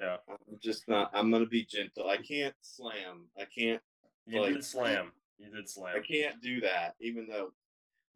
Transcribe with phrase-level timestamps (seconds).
[0.00, 0.16] Yeah.
[0.28, 1.10] I'm just not.
[1.14, 2.08] I'm gonna be gentle.
[2.08, 3.26] I can't slam.
[3.38, 3.82] I can't.
[4.26, 5.12] You Like- did slam.
[5.38, 5.96] You did slam.
[5.96, 6.94] I can't do that.
[7.00, 7.52] Even though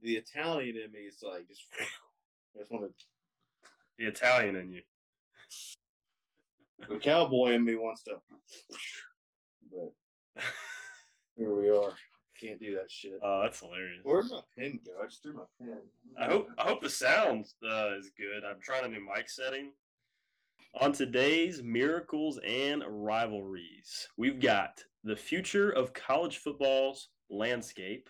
[0.03, 1.64] the Italian in me is like just.
[2.54, 3.06] I just want to.
[3.98, 4.82] The Italian in you.
[6.88, 8.17] The cowboy in me wants to.
[9.71, 9.93] But
[11.37, 11.93] here we are.
[12.41, 13.21] Can't do that shit.
[13.23, 14.01] Oh, that's hilarious.
[14.03, 14.93] Where'd my pen go?
[15.03, 15.77] I just threw my pen.
[16.19, 18.45] I hope I hope the sound uh, is good.
[18.49, 19.73] I'm trying a new mic setting.
[20.79, 28.09] On today's miracles and rivalries, we've got the future of college football's landscape,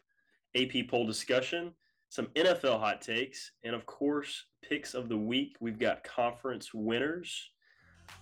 [0.54, 1.72] AP poll discussion,
[2.10, 5.56] some NFL hot takes, and of course, picks of the week.
[5.60, 7.50] We've got conference winners.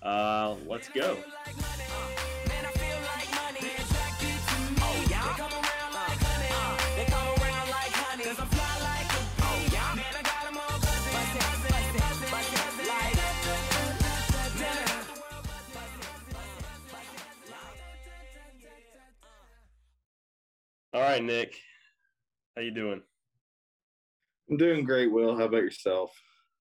[0.03, 1.17] Uh, let's go.
[20.95, 21.55] All right, Nick,
[22.57, 23.03] how you doing?
[24.51, 25.37] I'm doing great, Will.
[25.37, 26.11] How about yourself?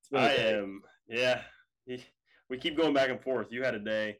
[0.01, 0.53] It's been a I day.
[0.59, 0.81] am.
[1.07, 1.41] Yeah,
[2.49, 3.47] we keep going back and forth.
[3.51, 4.17] You had a day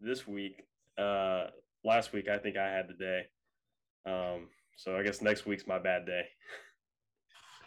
[0.00, 0.62] this week.
[0.96, 1.46] Uh,
[1.84, 3.22] last week, I think I had the day.
[4.06, 6.22] Um, so I guess next week's my bad day.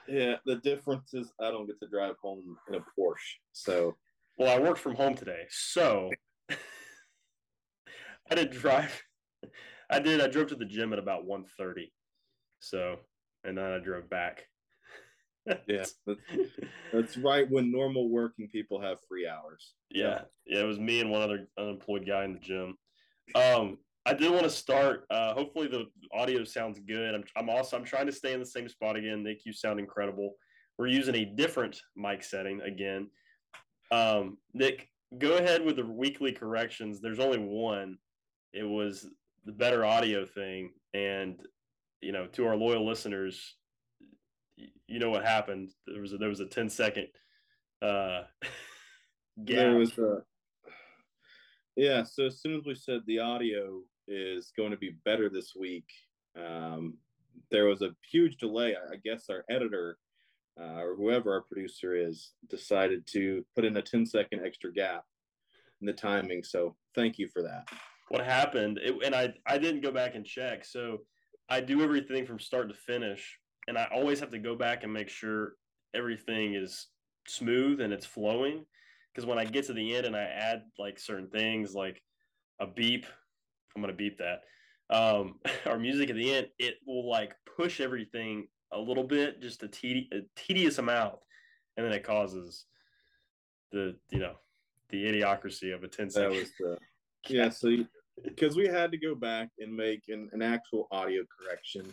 [0.07, 3.35] Yeah, the difference is I don't get to drive home in a Porsche.
[3.51, 3.97] So
[4.37, 6.09] Well, I worked from home today, so
[6.49, 9.01] I didn't drive.
[9.89, 10.21] I did.
[10.21, 11.91] I drove to the gym at about 1.30.
[12.59, 12.97] So,
[13.43, 14.45] and then I drove back.
[15.67, 16.19] yeah, that's,
[16.93, 19.73] that's right when normal working people have free hours.
[19.89, 22.77] Yeah, yeah, it was me and one other unemployed guy in the gym.
[23.35, 25.05] Um, I did want to start.
[25.09, 27.13] Uh, hopefully the audio sounds good.
[27.13, 29.23] I'm, I'm also I'm trying to stay in the same spot again.
[29.23, 30.35] Nick, you sound incredible.
[30.77, 33.09] We're using a different mic setting again.
[33.91, 36.99] Um, Nick, go ahead with the weekly corrections.
[36.99, 37.97] There's only one.
[38.53, 39.07] It was
[39.45, 41.39] the better audio thing, and
[42.01, 43.55] you know, to our loyal listeners,
[44.87, 45.71] you know what happened.
[45.87, 47.07] There was a, there was a 10 second
[47.81, 48.23] uh,
[49.45, 49.57] gap.
[49.57, 50.17] There was a
[51.75, 52.03] yeah.
[52.03, 55.89] So as soon as we said the audio is going to be better this week,
[56.37, 56.97] um,
[57.51, 58.75] there was a huge delay.
[58.75, 59.97] I guess our editor
[60.59, 65.03] uh, or whoever our producer is decided to put in a 10 second extra gap
[65.81, 66.43] in the timing.
[66.43, 67.67] So thank you for that.
[68.13, 70.99] What happened it, and I, I didn't go back and check so
[71.49, 74.93] i do everything from start to finish and i always have to go back and
[74.93, 75.53] make sure
[75.95, 76.89] everything is
[77.27, 78.65] smooth and it's flowing
[79.11, 82.03] because when i get to the end and i add like certain things like
[82.59, 83.07] a beep
[83.75, 84.41] i'm gonna beep that
[84.95, 89.63] um our music at the end it will like push everything a little bit just
[89.63, 91.15] a, tedi- a tedious amount
[91.77, 92.65] and then it causes
[93.71, 94.35] the you know
[94.89, 96.77] the idiocracy of a 10 That was the
[97.29, 97.49] yeah.
[97.49, 97.69] So
[98.23, 101.85] because we had to go back and make an, an actual audio correction,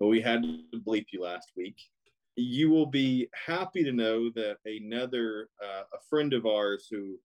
[0.00, 1.76] but we had to bleep you last week.
[2.36, 7.18] You will be happy to know that another uh, a friend of ours who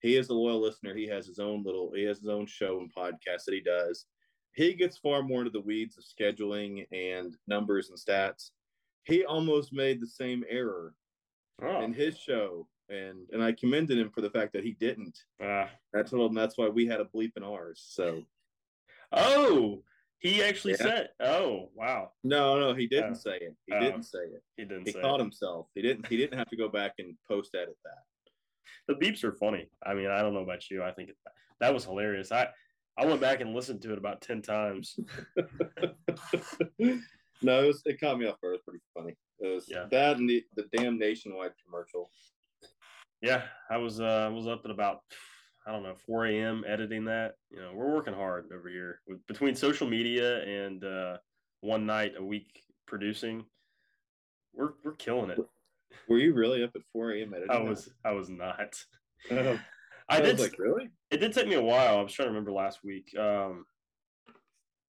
[0.00, 0.94] he is a loyal listener.
[0.94, 4.06] He has his own little he has his own show and podcast that he does.
[4.54, 8.50] He gets far more into the weeds of scheduling and numbers and stats.
[9.04, 10.94] He almost made the same error
[11.62, 15.18] oh, in his show, and and I commended him for the fact that he didn't.
[15.40, 15.70] ah.
[15.94, 17.82] I told him that's why we had a bleep in ours.
[17.88, 18.22] So
[19.14, 19.82] Oh,
[20.20, 20.86] he actually Yeah.
[20.86, 21.08] said.
[21.20, 22.12] Oh, wow.
[22.24, 23.14] no, no, he didn't Oh.
[23.14, 23.54] say it.
[23.66, 23.80] He Oh.
[23.80, 24.42] didn't say it.
[24.56, 25.24] He didn't He caught it.
[25.24, 25.68] himself.
[25.74, 26.06] He didn't.
[26.06, 28.04] He didn't have to go back and post edit that.
[28.88, 29.68] The beeps are funny.
[29.84, 30.82] I mean, I don't know about you.
[30.82, 31.16] I think it,
[31.60, 32.32] that was hilarious.
[32.32, 32.48] I
[32.96, 34.98] I went back and listened to it about ten times.
[37.42, 38.54] no, it, was, it caught me off guard.
[38.54, 39.16] It was pretty funny.
[39.40, 39.86] It was Yeah.
[39.90, 42.10] that and the, the damn nationwide commercial.
[43.22, 45.00] Yeah, I was uh was up at about
[45.66, 46.64] I don't know 4 a.m.
[46.66, 47.34] editing that.
[47.50, 51.18] You know, we're working hard over here with between social media and uh,
[51.60, 53.44] one night a week producing.
[54.52, 55.38] We're we're killing it.
[56.08, 57.34] Were you really up at 4 a.m.
[57.34, 57.50] editing?
[57.50, 57.64] I that?
[57.64, 58.74] was I was not.
[59.30, 59.58] I
[60.08, 60.90] I did was like, really?
[61.12, 61.98] it did take me a while.
[61.98, 63.16] I was trying to remember last week.
[63.16, 63.64] Um,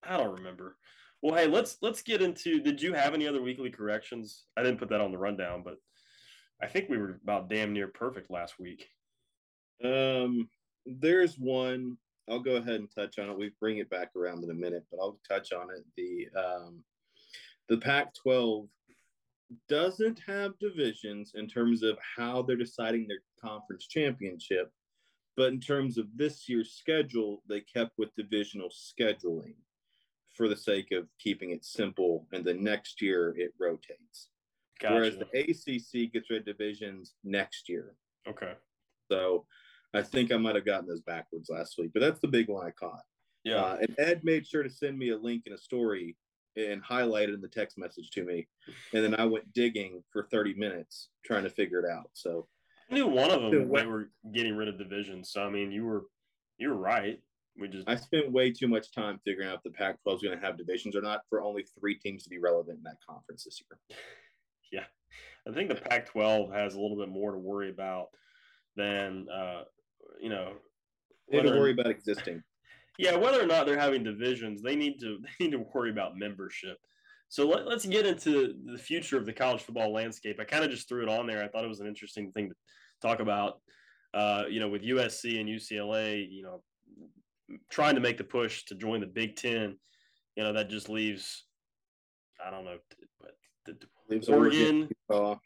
[0.03, 0.75] I don't remember.
[1.21, 2.59] Well, hey, let's let's get into.
[2.59, 4.45] Did you have any other weekly corrections?
[4.57, 5.77] I didn't put that on the rundown, but
[6.63, 8.87] I think we were about damn near perfect last week.
[9.83, 10.47] Um,
[10.85, 11.97] there's one.
[12.29, 13.37] I'll go ahead and touch on it.
[13.37, 15.83] We bring it back around in a minute, but I'll touch on it.
[15.97, 16.83] The um,
[17.67, 18.69] the Pac-12
[19.67, 24.71] doesn't have divisions in terms of how they're deciding their conference championship,
[25.35, 29.55] but in terms of this year's schedule, they kept with divisional scheduling
[30.33, 32.25] for the sake of keeping it simple.
[32.31, 34.29] And the next year it rotates,
[34.83, 34.95] Gotcha.
[34.95, 37.95] whereas the ACC gets rid of divisions next year.
[38.27, 38.53] okay.
[39.11, 39.45] So
[39.93, 42.65] I think I might have gotten those backwards last week, but that's the big one
[42.65, 43.03] I caught.
[43.43, 43.57] Yeah.
[43.57, 46.17] Uh, and Ed made sure to send me a link in a story
[46.55, 48.47] and highlighted in the text message to me.
[48.93, 52.09] And then I went digging for 30 minutes trying to figure it out.
[52.13, 52.47] So
[52.89, 55.31] I knew one of them they were getting rid of divisions.
[55.31, 56.05] So I mean you were
[56.57, 57.19] you were right.
[57.59, 60.23] We just I spent way too much time figuring out if the Pac 12 is
[60.23, 62.97] going to have divisions or not for only three teams to be relevant in that
[63.07, 63.97] conference this year.
[64.73, 64.85] Yeah.
[65.47, 68.07] I think the Pac 12 has a little bit more to worry about
[68.75, 69.63] than, uh,
[70.19, 70.53] you know,
[71.31, 72.43] they worry about existing.
[72.99, 76.15] Yeah, whether or not they're having divisions, they need to they need to worry about
[76.15, 76.77] membership.
[77.27, 80.39] So let, us get into the future of the college football landscape.
[80.39, 81.43] I kind of just threw it on there.
[81.43, 82.55] I thought it was an interesting thing to
[83.01, 83.61] talk about.
[84.13, 86.61] Uh, you know, with USC and UCLA, you know,
[87.71, 89.75] trying to make the push to join the Big Ten,
[90.35, 91.45] you know, that just leaves,
[92.45, 92.77] I don't know,
[93.19, 93.31] but
[94.27, 95.39] Oregon, Oregon,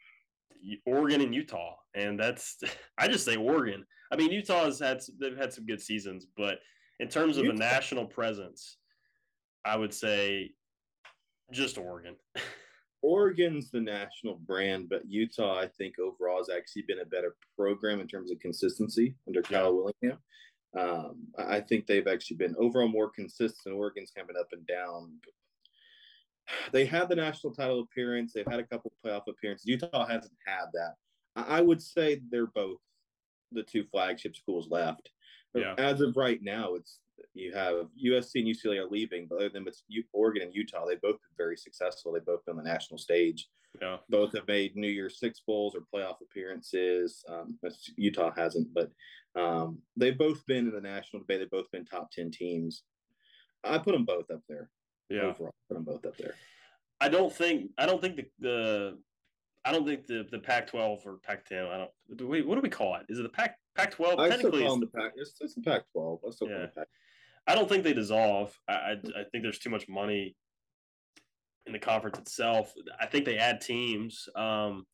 [0.85, 2.57] Oregon and Utah, and that's
[2.97, 3.85] I just say Oregon.
[4.11, 6.59] I mean, Utah has had they've had some good seasons, but
[6.99, 7.55] in terms of Utah.
[7.55, 8.77] a national presence,
[9.65, 10.51] I would say
[11.51, 12.15] just Oregon.
[13.03, 17.99] Oregon's the national brand, but Utah, I think overall has actually been a better program
[17.99, 20.17] in terms of consistency under Kyle Whittingham.
[20.77, 23.75] Um, I think they've actually been overall more consistent.
[23.75, 25.13] Oregon's kind coming up and down.
[26.71, 28.33] They had the national title appearance.
[28.33, 29.67] They've had a couple playoff appearances.
[29.67, 30.93] Utah hasn't had that.
[31.35, 32.79] I would say they're both
[33.51, 35.11] the two flagship schools left.
[35.53, 35.75] Yeah.
[35.77, 36.99] As of right now, it's
[37.33, 39.83] you have USC and UCLA are leaving, but other than it's
[40.13, 42.11] Oregon and Utah, they've both been very successful.
[42.11, 43.47] They've both been on the national stage.
[43.81, 43.97] Yeah.
[44.09, 47.23] Both have made New Year's Six bowls or playoff appearances.
[47.29, 47.59] Um,
[47.95, 48.91] Utah hasn't, but
[49.39, 51.39] um, they've both been in the national debate.
[51.39, 52.83] They've both been top ten teams.
[53.63, 54.69] I put them both up there.
[55.09, 56.33] Yeah, overall, put them both up there.
[56.99, 58.97] I don't think I don't think the, the
[59.65, 61.69] I don't think the the Pac-12 or Pac-10.
[61.69, 61.91] I don't.
[62.17, 63.05] Do we, what do we call it?
[63.09, 64.19] Is it the Pac Pac-12?
[64.19, 65.11] I Technically, it's the Pac.
[65.15, 66.19] It's, it's the Pac-12.
[66.25, 66.65] I still yeah.
[66.75, 66.87] Pac.
[67.47, 68.57] I don't think they dissolve.
[68.67, 70.35] I, I I think there's too much money
[71.65, 72.73] in the conference itself.
[72.99, 74.27] I think they add teams.
[74.35, 74.85] Um,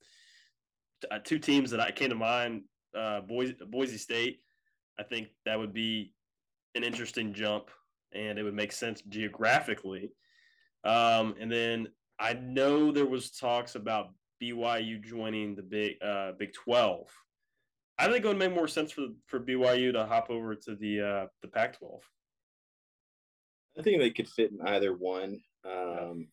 [1.12, 2.64] uh, two teams that I came to mind:
[2.98, 4.40] uh, Boise, Boise State.
[5.00, 6.14] I think that would be
[6.76, 7.70] an interesting jump,
[8.16, 10.12] and it would make sense geographically.
[10.84, 11.88] Um, and then
[12.20, 14.10] I know there was talks about
[14.42, 17.08] BYU joining the Big uh, Big Twelve.
[17.98, 21.02] I think it would make more sense for for BYU to hop over to the
[21.02, 22.04] uh, the Pac twelve.
[23.78, 25.40] I think they could fit in either one.
[25.66, 26.28] Um,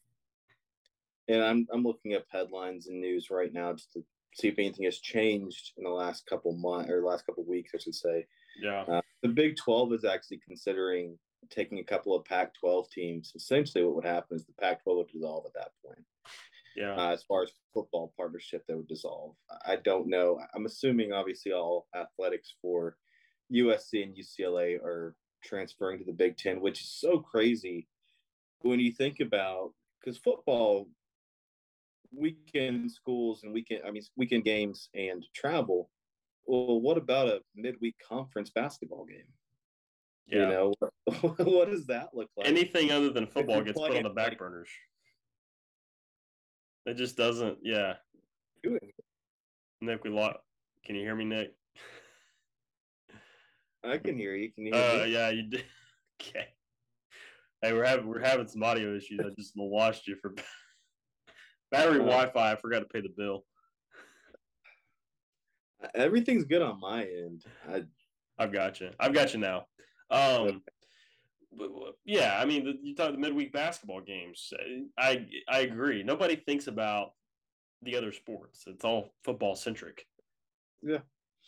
[1.28, 4.04] and I'm I'm looking up headlines and news right now just to
[4.34, 7.78] see if anything has changed in the last couple months or last couple weeks, I
[7.78, 8.26] should say.
[8.60, 8.82] Yeah.
[8.82, 13.32] Uh, the Big 12 is actually considering taking a couple of Pac 12 teams.
[13.34, 16.04] Essentially, what would happen is the Pac 12 would dissolve at that point.
[16.76, 16.94] Yeah.
[16.94, 19.34] Uh, as far as football partnership, that would dissolve.
[19.66, 20.40] I don't know.
[20.54, 22.96] I'm assuming, obviously, all athletics for
[23.52, 27.88] USC and UCLA are transferring to the Big Ten, which is so crazy
[28.62, 30.88] when you think about because football
[32.12, 35.90] weekend schools and weekend I mean weekend games and travel.
[36.46, 39.28] Well, what about a midweek conference basketball game?
[40.30, 40.38] Yeah.
[40.38, 40.74] You know,
[41.38, 42.46] what does that look like?
[42.46, 44.68] Anything other than football gets put on the back burners.
[46.86, 47.94] It just doesn't, yeah.
[49.80, 50.38] Nick, we lost.
[50.84, 51.54] Can you hear me, Nick?
[53.84, 54.52] I can hear you.
[54.52, 55.12] Can you uh, me?
[55.12, 55.64] Yeah, you did.
[56.22, 56.48] Okay.
[57.62, 59.20] Hey, we're having we're having some audio issues.
[59.20, 60.34] I just lost you for
[61.70, 62.52] battery uh, Wi-Fi.
[62.52, 63.46] I forgot to pay the bill.
[65.94, 67.42] Everything's good on my end.
[67.66, 67.84] I,
[68.38, 68.90] I've got you.
[69.00, 69.64] I've got you now.
[70.10, 70.62] Um,
[71.56, 71.70] but,
[72.04, 74.52] yeah, I mean, the, you talk the midweek basketball games.
[74.98, 76.02] I I agree.
[76.02, 77.12] Nobody thinks about
[77.82, 78.64] the other sports.
[78.66, 80.06] It's all football centric.
[80.82, 80.98] Yeah.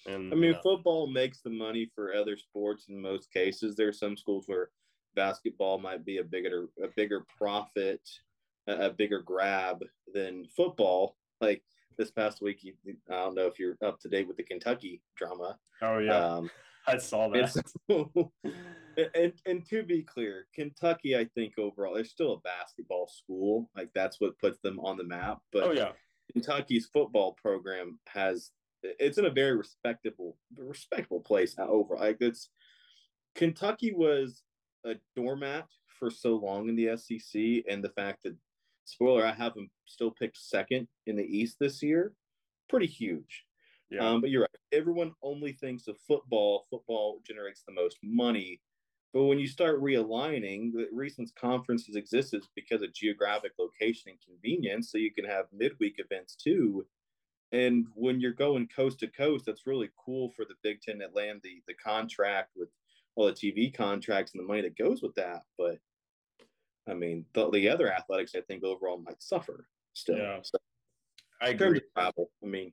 [0.06, 3.76] And I mean, football makes the money for other sports in most cases.
[3.76, 4.70] There are some schools where
[5.14, 8.00] basketball might be a bigger a bigger profit,
[8.66, 11.16] a, a bigger grab than football.
[11.40, 11.62] Like
[11.96, 12.74] this past week, you,
[13.10, 15.58] I don't know if you're up to date with the Kentucky drama.
[15.80, 16.50] Oh yeah, um,
[16.86, 17.54] I saw that.
[17.88, 18.30] And,
[19.14, 23.70] and, and to be clear, Kentucky, I think overall, they're still a basketball school.
[23.76, 25.38] Like that's what puts them on the map.
[25.52, 25.92] But oh yeah,
[26.32, 28.50] Kentucky's football program has
[28.82, 32.50] it's in a very respectable respectable place over like it's
[33.34, 34.42] kentucky was
[34.84, 35.66] a doormat
[35.98, 38.34] for so long in the sec and the fact that
[38.84, 42.12] spoiler i have them still picked second in the east this year
[42.68, 43.44] pretty huge
[43.92, 44.06] yeah.
[44.06, 48.60] Um, but you're right everyone only thinks of football football generates the most money
[49.12, 54.18] but when you start realigning the reasons conferences exist is because of geographic location and
[54.20, 56.86] convenience so you can have midweek events too
[57.52, 61.14] And when you're going coast to coast, that's really cool for the Big Ten that
[61.14, 62.70] land the the contract with
[63.14, 65.42] all the TV contracts and the money that goes with that.
[65.58, 65.78] But
[66.88, 70.16] I mean, the, the other athletics, I think overall might suffer still.
[70.16, 70.38] Yeah.
[70.42, 70.58] So,
[71.42, 71.80] I agree.
[71.94, 72.30] Travel.
[72.42, 72.72] I mean,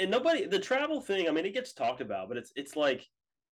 [0.00, 1.28] and, nobody the travel thing.
[1.28, 3.04] I mean, it gets talked about, but it's it's like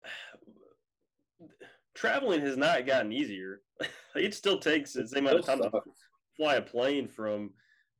[1.95, 3.61] traveling has not gotten easier.
[4.14, 5.71] it still takes the same amount of time to
[6.37, 7.50] fly a plane from,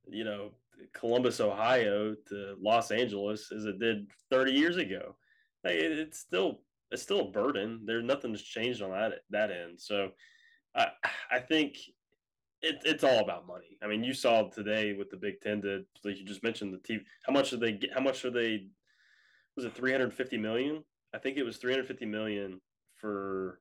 [0.09, 0.51] you know,
[0.93, 5.15] Columbus, Ohio to Los Angeles as it did 30 years ago.
[5.63, 7.81] it's still it's still a burden.
[7.85, 9.79] There's nothing's changed on that that end.
[9.79, 10.09] So
[10.75, 10.87] I
[11.29, 11.77] I think
[12.61, 13.77] it, it's all about money.
[13.83, 16.77] I mean, you saw today with the Big Ten, that like you just mentioned, the
[16.77, 17.01] TV.
[17.25, 17.93] How much did they get?
[17.93, 18.67] How much are they?
[19.55, 20.83] Was it 350 million?
[21.13, 22.61] I think it was 350 million
[22.97, 23.59] for.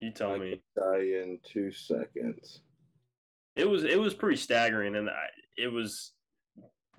[0.00, 0.62] You tell I me.
[0.76, 2.60] Die in two seconds.
[3.56, 5.26] It was it was pretty staggering, and I,
[5.56, 6.12] it was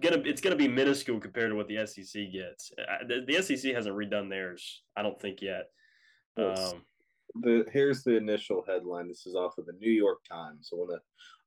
[0.01, 2.72] gonna it's gonna be minuscule compared to what the SEC gets.
[3.08, 5.68] The, the SEC hasn't redone theirs, I don't think yet.
[6.38, 6.82] Um,
[7.36, 9.07] the here's the initial headline.
[9.07, 10.69] This is off of the New York Times.
[10.71, 10.98] I want to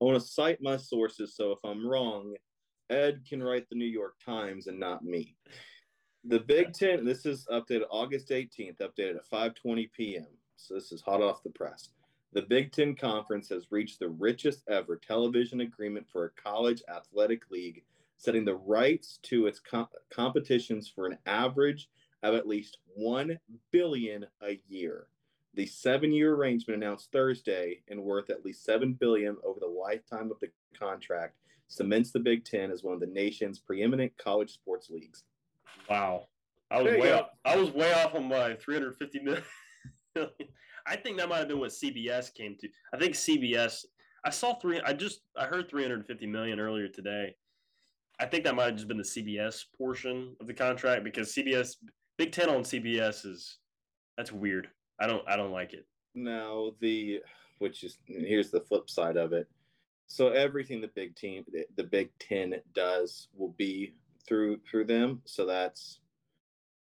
[0.00, 1.34] I want to cite my sources.
[1.36, 2.34] So if I'm wrong,
[2.90, 5.36] Ed can write the New York Times and not me.
[6.24, 7.04] The Big Ten.
[7.04, 8.78] This is updated August 18th.
[8.78, 10.26] Updated at 5:20 p.m.
[10.56, 11.88] So this is hot off the press.
[12.32, 17.50] The Big Ten Conference has reached the richest ever television agreement for a college athletic
[17.50, 17.82] league,
[18.16, 19.60] setting the rights to its
[20.10, 21.88] competitions for an average
[22.22, 23.38] of at least 1
[23.70, 25.08] billion a year.
[25.54, 30.40] The seven-year arrangement announced Thursday and worth at least seven billion over the lifetime of
[30.40, 31.36] the contract
[31.68, 35.24] cements the Big Ten as one of the nation's preeminent college sports leagues.
[35.88, 36.28] Wow,
[36.70, 39.42] I was way off, I was way off on my 350 million.
[40.86, 42.68] I think that might have been what CBS came to.
[42.92, 43.84] I think CBS.
[44.24, 44.80] I saw three.
[44.80, 47.34] I just I heard 350 million earlier today.
[48.20, 51.76] I think that might have just been the CBS portion of the contract because CBS
[52.18, 53.58] Big Ten on CBS is
[54.16, 54.68] that's weird.
[55.02, 55.84] I don't I don't like it.
[56.14, 57.20] Now the
[57.58, 59.48] which is here's the flip side of it.
[60.06, 61.44] So everything the Big Team
[61.76, 63.94] the Big Ten does will be
[64.28, 65.22] through through them.
[65.24, 66.00] So that's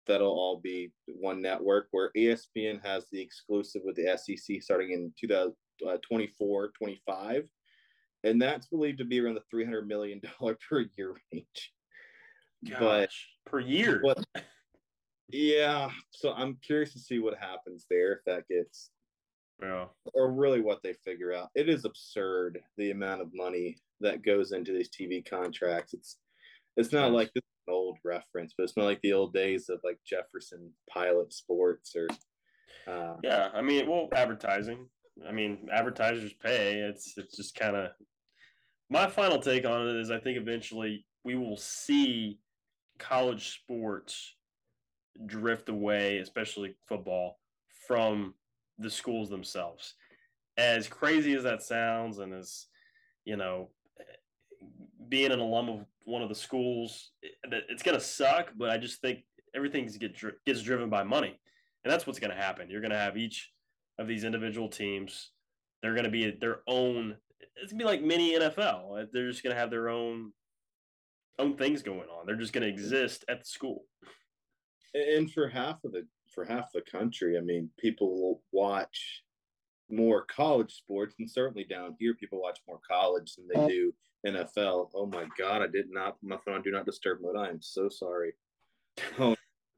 [0.07, 5.11] that'll all be one network where ESPN has the exclusive with the SEC starting in
[5.19, 7.43] 2024 uh, 25
[8.23, 11.73] and that's believed to be around the 300 million dollar per year range
[12.69, 13.09] Gosh, but
[13.45, 14.23] per year but
[15.29, 18.91] yeah, so I'm curious to see what happens there if that gets
[19.61, 19.85] yeah.
[20.13, 21.49] Or really what they figure out.
[21.55, 25.93] It is absurd the amount of money that goes into these TV contracts.
[25.93, 26.17] It's
[26.77, 27.13] it's not yes.
[27.13, 30.71] like this an old reference, but it's not like the old days of like Jefferson
[30.89, 32.07] Pilot Sports or
[32.87, 34.87] uh, Yeah, I mean, well, advertising.
[35.27, 36.79] I mean, advertisers pay.
[36.79, 37.91] It's it's just kind of
[38.89, 42.39] my final take on it is I think eventually we will see
[42.99, 44.34] college sports
[45.25, 47.39] drift away, especially football,
[47.87, 48.33] from
[48.79, 49.93] the schools themselves.
[50.57, 52.67] As crazy as that sounds, and as
[53.25, 53.69] you know,
[55.09, 57.11] being an alum of one of the schools,
[57.43, 58.51] it's going to suck.
[58.55, 59.19] But I just think
[59.55, 61.39] everything's get gets driven by money,
[61.83, 62.69] and that's what's going to happen.
[62.69, 63.51] You're going to have each
[63.99, 65.31] of these individual teams.
[65.81, 67.17] They're going to be their own.
[67.57, 69.07] It's going to be like mini NFL.
[69.11, 70.31] They're just going to have their own
[71.37, 72.25] own things going on.
[72.25, 72.79] They're just going to mm-hmm.
[72.79, 73.83] exist at the school
[74.95, 79.23] and for half of the for half the country, I mean, people will watch
[79.89, 83.93] more college sports, and certainly down here, people watch more college than they do
[84.25, 84.89] NFL.
[84.93, 87.37] Oh my God, I did not put my phone on Do Not Disturb mode.
[87.37, 88.33] I am so sorry.
[89.19, 89.35] Oh,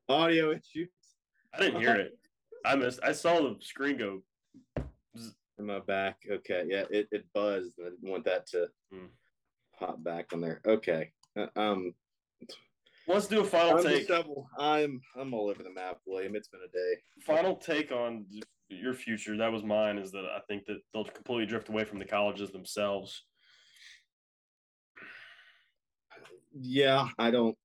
[0.08, 0.90] audio issues.
[1.54, 2.18] I didn't hear it.
[2.64, 3.00] I missed.
[3.04, 4.22] I saw the screen go.
[5.60, 6.18] In my back.
[6.30, 7.74] Okay, yeah, it, it buzzed.
[7.80, 9.08] I didn't want that to mm.
[9.80, 10.62] hop back on there.
[10.68, 11.96] Okay, uh, um,
[13.08, 14.10] Let's do a final I'm take.
[14.60, 16.36] I'm I'm all over the map, William.
[16.36, 17.02] It's been a day.
[17.26, 18.26] Final take on
[18.68, 19.38] your future.
[19.38, 19.98] That was mine.
[19.98, 23.24] Is that I think that they'll completely drift away from the colleges themselves.
[26.54, 27.56] Yeah, I don't.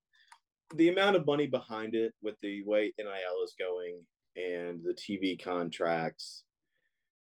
[0.77, 4.01] The amount of money behind it, with the way NIL is going
[4.37, 6.45] and the TV contracts,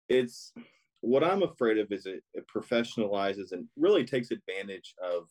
[0.09, 0.51] it's
[0.99, 1.87] what I'm afraid of.
[1.91, 5.29] Is it, it professionalizes and really takes advantage of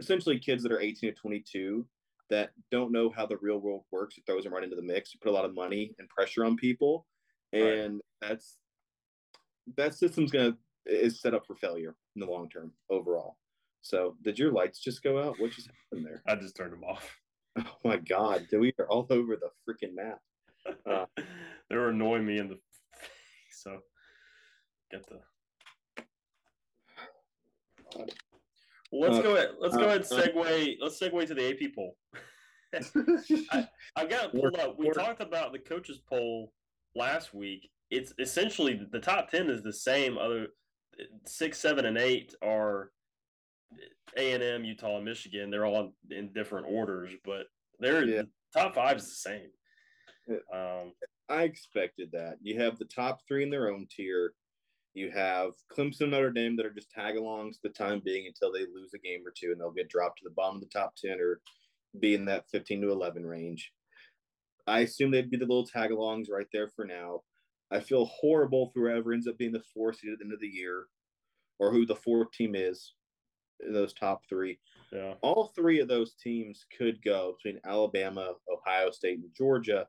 [0.00, 1.86] essentially kids that are 18 to 22
[2.30, 4.18] that don't know how the real world works.
[4.18, 5.14] It throws them right into the mix.
[5.14, 7.06] You put a lot of money and pressure on people,
[7.52, 8.30] and right.
[8.30, 8.56] that's
[9.76, 10.56] that system's gonna
[10.86, 13.36] is set up for failure in the long term overall.
[13.82, 15.38] So, did your lights just go out?
[15.38, 16.22] What just happened there?
[16.26, 17.08] I just turned them off.
[17.58, 18.48] Oh my god!
[18.50, 20.20] Do we are all over the freaking map.
[20.84, 21.06] Uh,
[21.70, 22.58] they were annoying me in the
[23.50, 23.78] so
[24.90, 25.20] get the.
[29.00, 29.50] Let's uh, go ahead.
[29.60, 30.76] Let's uh, go ahead and uh, segue.
[30.80, 31.96] let's segue to the AP poll.
[33.52, 34.76] I, I got pulled up.
[34.78, 36.52] We talked about the coaches poll
[36.94, 37.70] last week.
[37.90, 40.18] It's essentially the top ten is the same.
[40.18, 40.48] Other
[41.26, 42.90] six, seven, and eight are
[44.16, 45.50] A and M, Utah, and Michigan.
[45.50, 47.46] They're all in different orders, but
[47.78, 48.22] they're yeah.
[48.22, 49.48] the top five is the same.
[50.52, 50.92] Um,
[51.28, 52.36] I expected that.
[52.42, 54.32] You have the top three in their own tier.
[54.96, 58.50] You have Clemson, Notre Dame that are just tag alongs for the time being until
[58.50, 60.68] they lose a game or two and they'll get dropped to the bottom of the
[60.68, 61.42] top 10 or
[62.00, 63.72] be in that 15 to 11 range.
[64.66, 67.20] I assume they'd be the little tag alongs right there for now.
[67.70, 70.40] I feel horrible for whoever ends up being the four seed at the end of
[70.40, 70.86] the year
[71.58, 72.94] or who the fourth team is,
[73.66, 74.58] in those top three.
[74.92, 75.14] Yeah.
[75.20, 79.86] All three of those teams could go between Alabama, Ohio State, and Georgia.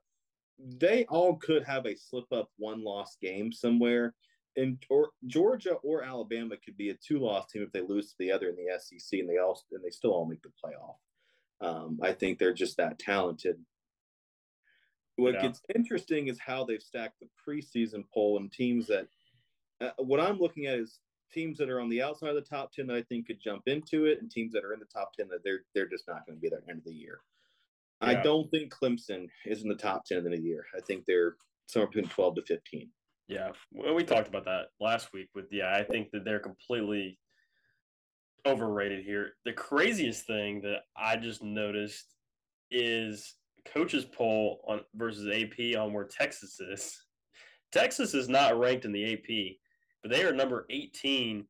[0.60, 4.14] They all could have a slip up one loss game somewhere
[4.58, 8.16] and or Georgia or Alabama could be a two loss team if they lose to
[8.20, 10.96] the other in the SEC and they all and they still all make the playoff.
[11.62, 13.58] Um, I think they're just that talented.
[15.16, 15.44] What yeah.
[15.44, 19.08] gets interesting is how they've stacked the preseason poll and teams that.
[19.80, 21.00] Uh, what I'm looking at is
[21.32, 23.64] teams that are on the outside of the top ten that I think could jump
[23.68, 26.26] into it, and teams that are in the top ten that they're they're just not
[26.26, 27.20] going to be there at the end of the year.
[28.02, 28.10] Yeah.
[28.10, 30.66] I don't think Clemson is in the top ten in the year.
[30.76, 31.36] I think they're
[31.68, 32.90] somewhere between twelve to fifteen.
[33.28, 35.30] Yeah, well, we talked about that last week.
[35.36, 37.20] With yeah, I think that they're completely
[38.46, 39.32] overrated here.
[39.44, 42.06] The craziest thing that I just noticed
[42.72, 47.04] is coaches poll on versus AP on where Texas is.
[47.72, 49.58] Texas is not ranked in the AP,
[50.02, 51.46] but they are number 18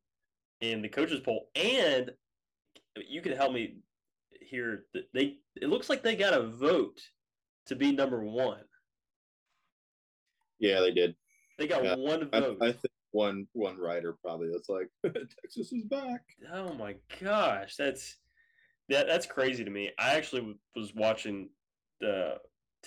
[0.60, 1.48] in the coaches poll.
[1.54, 2.10] And
[3.08, 3.76] you can help me
[4.40, 4.84] here.
[5.14, 7.00] They it looks like they got a vote
[7.66, 8.64] to be number one.
[10.58, 11.14] Yeah, they did.
[11.58, 12.58] They got yeah, one vote.
[12.60, 14.88] I, I, think one one writer probably that's like
[15.42, 16.22] Texas is back.
[16.52, 18.16] Oh my gosh, that's
[18.88, 19.90] that that's crazy to me.
[19.98, 21.50] I actually was watching
[22.00, 22.36] the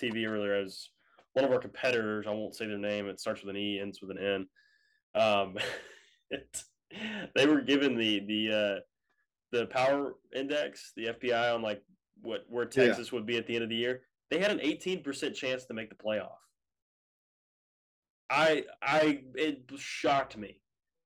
[0.00, 0.88] TV earlier as
[1.34, 2.26] one of our competitors.
[2.26, 3.08] I won't say their name.
[3.08, 4.46] It starts with an E, ends with an N.
[5.14, 5.58] Um,
[6.30, 6.62] it,
[7.34, 8.80] they were given the the uh,
[9.52, 11.82] the power index, the FPI on like
[12.22, 13.16] what where Texas yeah.
[13.16, 14.02] would be at the end of the year.
[14.30, 16.38] They had an 18% chance to make the playoff.
[18.32, 20.58] I I it shocked me.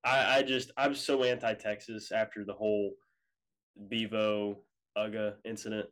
[0.04, 2.92] I I just I'm so anti Texas after the whole
[3.88, 4.58] Bevo
[4.96, 5.86] Uga incident.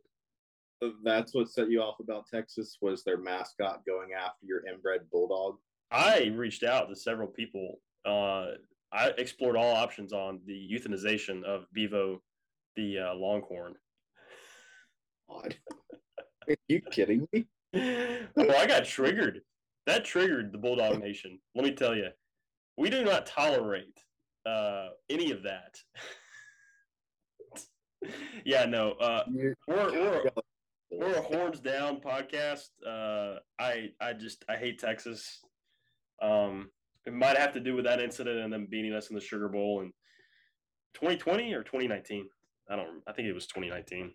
[1.03, 5.57] That's what set you off about Texas was their mascot going after your inbred bulldog.
[5.91, 7.79] I reached out to several people.
[8.05, 8.51] Uh,
[8.93, 12.21] I explored all options on the euthanization of Bevo,
[12.75, 13.73] the uh, longhorn.
[15.29, 15.55] God.
[16.47, 17.45] Are you kidding me?
[17.73, 19.41] well, I got triggered
[19.85, 21.39] that triggered the Bulldog Nation.
[21.53, 22.09] Let me tell you,
[22.77, 23.99] we do not tolerate
[24.45, 25.75] uh, any of that.
[28.45, 30.23] yeah, no, uh, we're we're
[30.91, 32.69] we're a horns down podcast.
[32.85, 35.41] Uh, I I just I hate Texas.
[36.21, 36.69] Um,
[37.05, 39.49] it might have to do with that incident and them beating us in the Sugar
[39.49, 39.91] Bowl in
[40.95, 42.27] 2020 or 2019.
[42.69, 43.01] I don't.
[43.07, 44.13] I think it was 2019.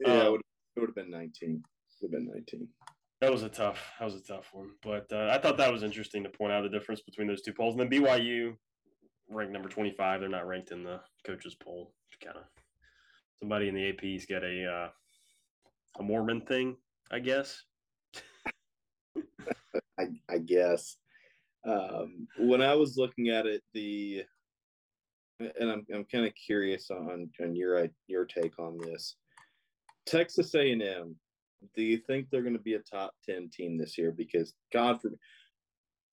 [0.00, 0.40] Yeah, um, it, would,
[0.76, 1.30] it would have been 19.
[1.50, 1.62] It
[2.02, 2.68] would have been 19.
[3.20, 3.92] That was a tough.
[3.98, 6.62] That was a tough one, but uh, I thought that was interesting to point out
[6.62, 7.74] the difference between those two polls.
[7.74, 8.54] And then BYU
[9.30, 10.20] ranked number twenty five.
[10.20, 11.92] They're not ranked in the coaches poll.
[12.22, 12.44] Kind of
[13.38, 14.88] somebody in the AP's got a uh,
[15.98, 16.76] a Mormon thing,
[17.10, 17.62] I guess.
[19.98, 20.96] I, I guess.
[21.66, 24.24] Um, when I was looking at it, the
[25.40, 29.16] and I'm I'm kind of curious on on your your take on this.
[30.06, 31.16] Texas A and M
[31.74, 34.12] do you think they're going to be a top 10 team this year?
[34.12, 35.18] Because God forbid,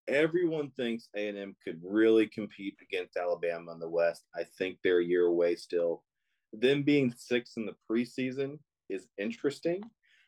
[0.07, 4.23] everyone thinks A&M could really compete against Alabama in the West.
[4.35, 6.03] I think they're a year away still.
[6.51, 9.81] Them being six in the preseason is interesting.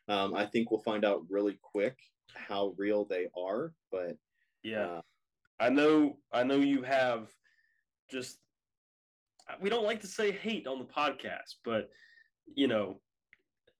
[0.08, 1.96] Um, I think we'll find out really quick
[2.34, 3.72] how real they are.
[3.90, 4.16] But
[4.62, 5.00] yeah, uh,
[5.60, 7.28] I know, I know you have
[8.10, 8.38] just.
[9.60, 11.88] We don't like to say hate on the podcast, but
[12.52, 13.00] you know,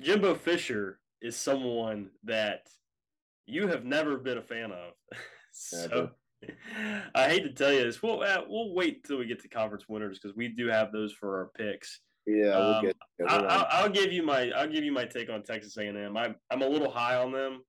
[0.01, 2.66] Jimbo Fisher is someone that
[3.46, 4.92] you have never been a fan of.
[5.52, 6.11] so
[7.14, 8.02] I hate to tell you this.
[8.02, 11.12] We'll uh, we'll wait till we get to conference winners because we do have those
[11.12, 12.00] for our picks.
[12.26, 15.76] Yeah, um, we'll I, will give you my I'll give you my take on Texas
[15.76, 16.16] A&M.
[16.16, 17.62] I'm I'm a little high on them.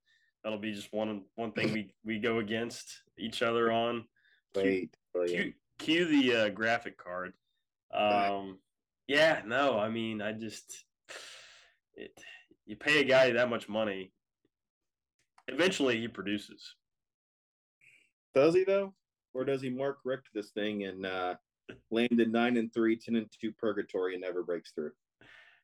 [0.43, 4.05] That'll be just one one thing we we go against each other on.
[4.55, 4.95] Wait,
[5.27, 7.33] cue, cue, the uh, graphic card.
[7.93, 8.57] Um,
[9.07, 10.85] yeah, no, I mean, I just
[11.95, 12.11] it
[12.67, 14.11] you pay a guy that much money,
[15.47, 16.75] eventually he produces.
[18.35, 18.93] Does he though,
[19.33, 21.35] or does he Mark Richt this thing and uh,
[21.91, 24.91] landed nine and three, 10 and two purgatory, and never breaks through.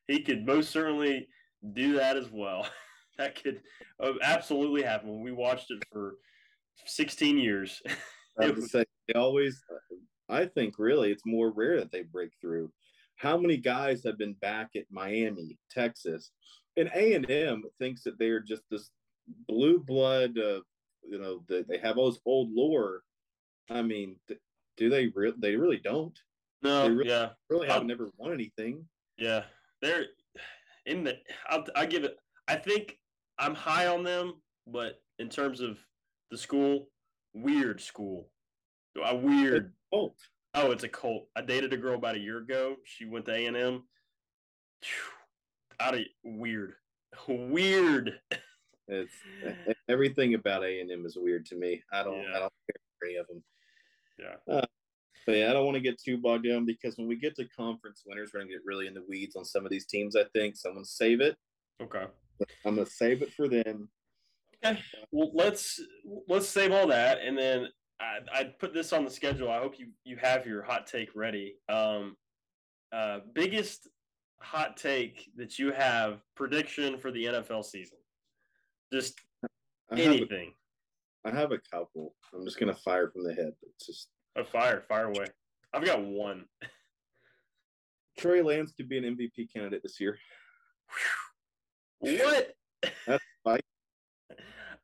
[0.06, 1.28] He could most certainly
[1.72, 2.66] do that as well.
[3.18, 3.60] that could
[4.02, 5.22] uh, absolutely happen.
[5.22, 6.16] We watched it for
[6.86, 7.82] 16 years.
[8.40, 9.62] I would say they always,
[10.28, 12.72] I think really it's more rare that they break through.
[13.16, 16.32] How many guys have been back at Miami, Texas,
[16.76, 18.90] and A and M thinks that they're just this
[19.48, 20.38] blue blood.
[20.38, 20.60] Uh,
[21.08, 23.02] you know, the, they have all this old lore.
[23.70, 24.16] I mean,
[24.76, 25.08] do they?
[25.08, 26.18] Re- they really don't.
[26.62, 28.84] No, really, yeah, really have never won anything.
[29.18, 29.44] Yeah,
[29.82, 30.06] they're
[30.86, 31.18] in the.
[31.48, 32.16] I'll, I give it.
[32.48, 32.98] I think
[33.38, 34.34] I'm high on them,
[34.66, 35.78] but in terms of
[36.30, 36.88] the school,
[37.34, 38.28] weird school,
[39.04, 40.16] a weird cult.
[40.54, 41.28] Oh, it's a cult.
[41.36, 42.76] I dated a girl about a year ago.
[42.84, 43.82] She went to A and M.
[45.80, 46.74] Out of weird,
[47.28, 48.20] weird.
[48.86, 49.12] It's
[49.88, 51.82] everything about A and M is weird to me.
[51.92, 52.22] I don't.
[52.22, 52.36] Yeah.
[52.36, 53.42] I don't care any of them.
[54.18, 54.54] Yeah.
[54.54, 54.66] Uh,
[55.26, 57.48] but yeah, I don't want to get too bogged down because when we get to
[57.48, 60.16] conference winners, we're gonna get really in the weeds on some of these teams.
[60.16, 61.36] I think someone save it.
[61.82, 62.04] Okay.
[62.64, 63.88] I'm gonna save it for them.
[64.64, 64.78] Okay.
[65.10, 65.80] Well, let's
[66.28, 67.68] let's save all that, and then
[68.00, 69.50] I I put this on the schedule.
[69.50, 71.56] I hope you you have your hot take ready.
[71.68, 72.16] Um,
[72.92, 73.88] uh, biggest
[74.44, 77.98] hot take that you have prediction for the NFL season.
[78.92, 79.18] Just
[79.90, 80.52] I anything.
[81.24, 82.14] Have a, I have a couple.
[82.34, 83.56] I'm just gonna fire from the hip.
[83.62, 85.26] It's just a fire, fire away.
[85.72, 86.44] I've got one.
[88.18, 90.18] Trey Lance could be an MVP candidate this year.
[91.98, 92.54] What?
[93.06, 93.60] That's fine.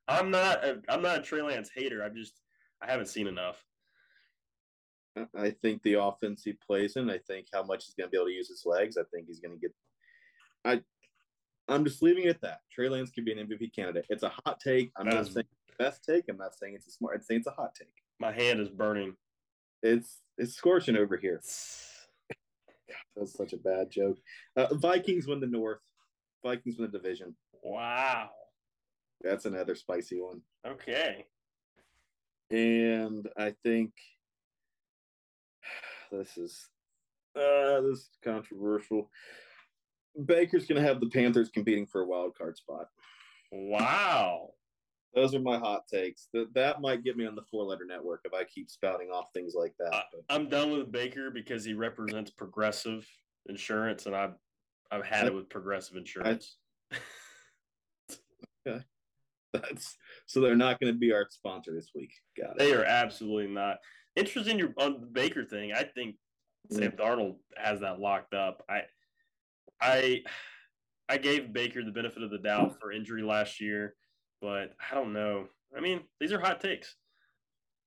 [0.08, 0.64] I'm not.
[0.64, 2.02] A, I'm not a Trey Lance hater.
[2.02, 2.40] I'm just.
[2.82, 3.62] I haven't seen enough.
[5.36, 7.10] I think the offense he plays in.
[7.10, 8.96] I think how much he's going to be able to use his legs.
[8.96, 9.74] I think he's going to get.
[10.64, 10.80] I.
[11.68, 12.60] I'm just leaving it at that.
[12.72, 14.06] Trey Lance could be an MVP candidate.
[14.08, 14.90] It's a hot take.
[14.96, 15.46] I'm that not is, saying
[15.78, 16.24] best take.
[16.28, 17.16] I'm not saying it's a smart.
[17.16, 17.94] I'm saying it's a hot take.
[18.18, 19.14] My hand is burning.
[19.82, 21.40] It's it's scorching over here.
[23.16, 24.18] That's such a bad joke.
[24.56, 25.80] Uh, Vikings win the North.
[26.44, 27.34] Vikings win the division.
[27.62, 28.30] Wow.
[29.22, 30.40] That's another spicy one.
[30.66, 31.26] Okay.
[32.50, 33.92] And I think
[36.10, 36.68] this is
[37.36, 39.10] uh this is controversial.
[40.26, 42.86] Baker's gonna have the Panthers competing for a wild card spot.
[43.52, 44.50] Wow.
[45.14, 46.28] Those are my hot takes.
[46.32, 49.26] That that might get me on the four letter network if I keep spouting off
[49.34, 49.94] things like that.
[49.94, 53.06] I, I'm done with Baker because he represents progressive
[53.48, 54.34] insurance, and I've
[54.92, 56.56] I've had it with progressive insurance.
[58.66, 58.84] okay.
[59.52, 59.96] That's
[60.26, 62.12] so they're not going to be our sponsor this week.
[62.40, 62.58] Got it.
[62.58, 63.78] They are absolutely not.
[64.16, 65.72] Interesting your on the Baker thing.
[65.72, 66.16] I think
[66.70, 66.92] Sam.
[66.92, 68.64] Darnold has that locked up.
[68.68, 68.82] I
[69.80, 70.22] I
[71.08, 73.94] I gave Baker the benefit of the doubt for injury last year
[74.40, 75.46] but I don't know.
[75.76, 76.96] I mean, these are hot takes.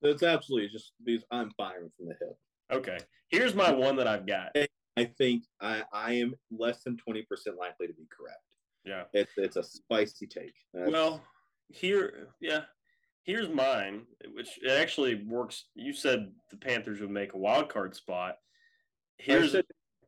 [0.01, 1.23] It's absolutely just these.
[1.31, 2.37] I'm firing from the hip.
[2.71, 2.97] Okay,
[3.29, 4.55] here's my one that I've got.
[4.97, 8.39] I think I, I am less than twenty percent likely to be correct.
[8.85, 10.53] Yeah, it's it's a spicy take.
[10.73, 10.91] That's...
[10.91, 11.21] Well,
[11.69, 12.61] here, yeah,
[13.23, 15.65] here's mine, which it actually works.
[15.75, 18.35] You said the Panthers would make a wild card spot.
[19.17, 19.55] Here's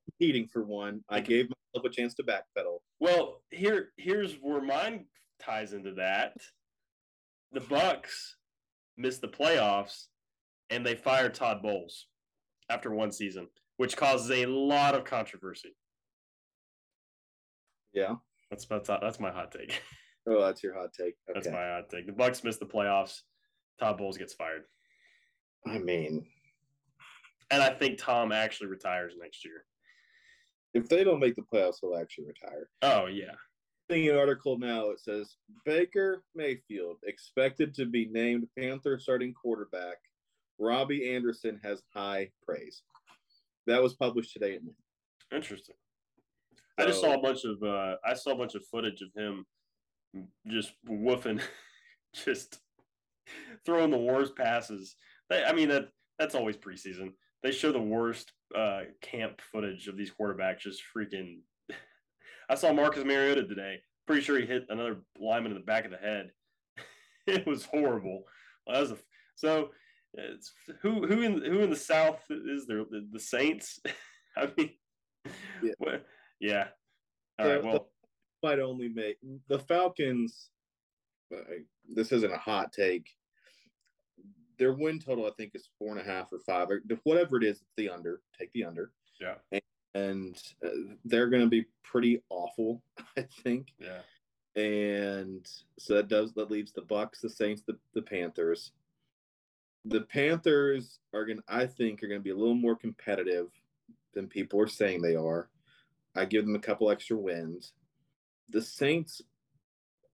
[0.05, 1.01] competing for one.
[1.09, 2.79] I gave myself a chance to backpedal.
[2.99, 5.05] Well, here here's where mine
[5.39, 6.33] ties into that.
[7.51, 8.37] The Bucks
[8.97, 10.05] missed the playoffs
[10.69, 12.07] and they fired Todd Bowles
[12.69, 13.47] after one season,
[13.77, 15.75] which causes a lot of controversy.
[17.93, 18.15] Yeah.
[18.49, 19.81] That's that's that's my hot take.
[20.27, 21.15] Oh, that's your hot take.
[21.29, 21.33] Okay.
[21.33, 22.07] That's my hot take.
[22.07, 23.21] The Bucks miss the playoffs.
[23.79, 24.63] Todd Bowles gets fired.
[25.67, 26.25] I mean,
[27.51, 29.65] and I think Tom actually retires next year.
[30.73, 32.69] If they don't make the playoffs, he'll actually retire.
[32.81, 33.35] Oh yeah
[33.89, 34.89] seeing an article now.
[34.89, 39.97] It says Baker Mayfield expected to be named Panther starting quarterback.
[40.59, 42.83] Robbie Anderson has high praise.
[43.67, 44.75] That was published today at noon.
[45.33, 45.75] Interesting.
[46.79, 49.09] So, I just saw a bunch of uh, I saw a bunch of footage of
[49.15, 49.45] him
[50.47, 51.41] just woofing,
[52.13, 52.59] just
[53.65, 54.95] throwing the worst passes.
[55.29, 57.13] They, I mean that that's always preseason.
[57.43, 61.39] They show the worst uh, camp footage of these quarterbacks just freaking
[62.49, 63.79] I saw Marcus Mariota today.
[64.07, 66.31] Pretty sure he hit another lineman in the back of the head.
[67.27, 68.23] it was horrible.
[68.65, 68.97] Well, that was a,
[69.35, 69.69] so
[70.13, 72.83] it's who who in who in the South is there?
[72.89, 73.79] The, the Saints.
[74.37, 74.71] I mean,
[75.61, 75.73] yeah.
[75.79, 75.99] Well,
[76.39, 76.67] yeah.
[77.39, 77.63] All right.
[77.63, 77.89] Well,
[78.45, 80.51] might only make the Falcons.
[81.89, 83.09] This isn't a hot take.
[84.59, 87.43] Their win total, I think, is four and a half or five, or whatever it
[87.43, 87.57] is.
[87.57, 88.21] It's the under.
[88.37, 88.91] Take the under.
[89.19, 89.35] Yeah.
[89.51, 89.61] And
[89.95, 92.83] and uh, they're going to be pretty awful,
[93.17, 93.73] I think.
[93.79, 94.01] Yeah.
[94.61, 98.71] And so that does that leaves the Bucks, the Saints, the, the Panthers.
[99.85, 103.47] the Panthers are going to, I think, are going to be a little more competitive
[104.13, 105.49] than people are saying they are.
[106.15, 107.73] I give them a couple extra wins.
[108.49, 109.21] The Saints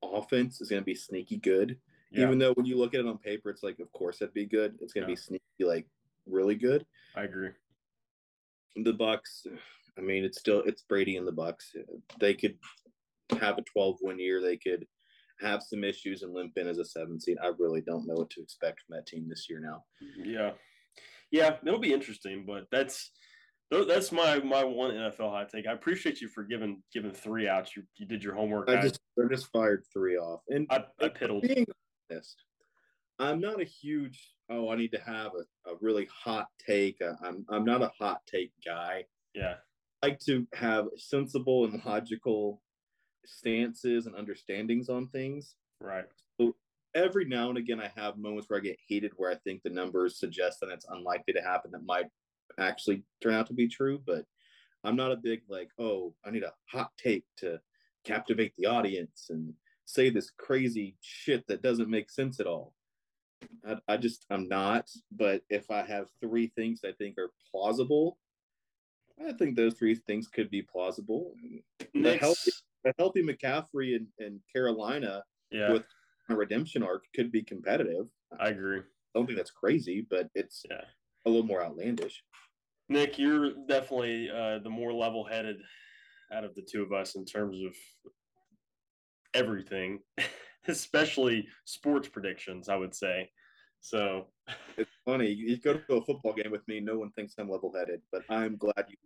[0.04, 1.78] offense is going to be sneaky good.
[2.12, 2.24] Yeah.
[2.24, 4.46] Even though when you look at it on paper, it's like, of course, it'd be
[4.46, 4.76] good.
[4.82, 5.15] It's going to yeah.
[5.15, 5.88] be sneaky, like
[6.26, 6.86] really good.
[7.15, 7.50] I agree.
[8.76, 9.46] The Bucks,
[9.98, 11.74] I mean, it's still it's Brady and the Bucks.
[12.20, 12.58] They could
[13.39, 14.41] have a 12 win year.
[14.41, 14.86] They could
[15.39, 17.38] have some issues and limp in as a seven seed.
[17.41, 19.84] I really don't know what to expect from that team this year now.
[20.17, 20.52] Yeah,
[21.32, 23.12] yeah, it'll be interesting, but that's
[23.71, 25.67] that's my my one NFL hot take.
[25.67, 27.75] I appreciate you for giving giving three outs.
[27.75, 28.69] You you did your homework.
[28.69, 31.41] I just I just fired three off, and I, I piddled.
[31.41, 31.65] Being
[32.12, 32.43] honest,
[33.19, 34.34] I'm not a huge.
[34.49, 36.99] Oh, I need to have a, a really hot take.
[37.23, 39.05] I'm I'm not a hot take guy.
[39.34, 39.55] Yeah,
[40.03, 42.62] I like to have sensible and logical
[43.25, 45.55] stances and understandings on things.
[45.79, 46.05] Right.
[46.39, 46.55] So
[46.93, 49.69] every now and again, I have moments where I get heated, where I think the
[49.69, 51.71] numbers suggest that it's unlikely to happen.
[51.71, 52.05] That might
[52.59, 54.25] actually turn out to be true, but
[54.83, 57.59] I'm not a big like, oh, I need a hot take to
[58.03, 59.53] captivate the audience and
[59.85, 62.73] say this crazy shit that doesn't make sense at all.
[63.67, 64.89] I, I just I'm not.
[65.11, 68.17] But if I have three things I think are plausible,
[69.27, 71.33] I think those three things could be plausible.
[71.93, 72.51] The healthy,
[72.85, 75.71] a healthy McCaffrey in, in Carolina yeah.
[75.71, 75.83] with
[76.29, 78.07] a redemption arc could be competitive.
[78.39, 78.79] I agree.
[78.79, 80.81] I don't think that's crazy, but it's yeah.
[81.25, 82.23] A little more outlandish.
[82.89, 85.57] Nick, you're definitely uh, the more level headed
[86.34, 87.73] out of the two of us in terms of
[89.34, 89.99] everything,
[90.67, 93.29] especially sports predictions, I would say.
[93.79, 94.27] So
[94.77, 95.29] it's funny.
[95.29, 98.23] You go to a football game with me, no one thinks I'm level headed, but
[98.29, 98.97] I'm glad you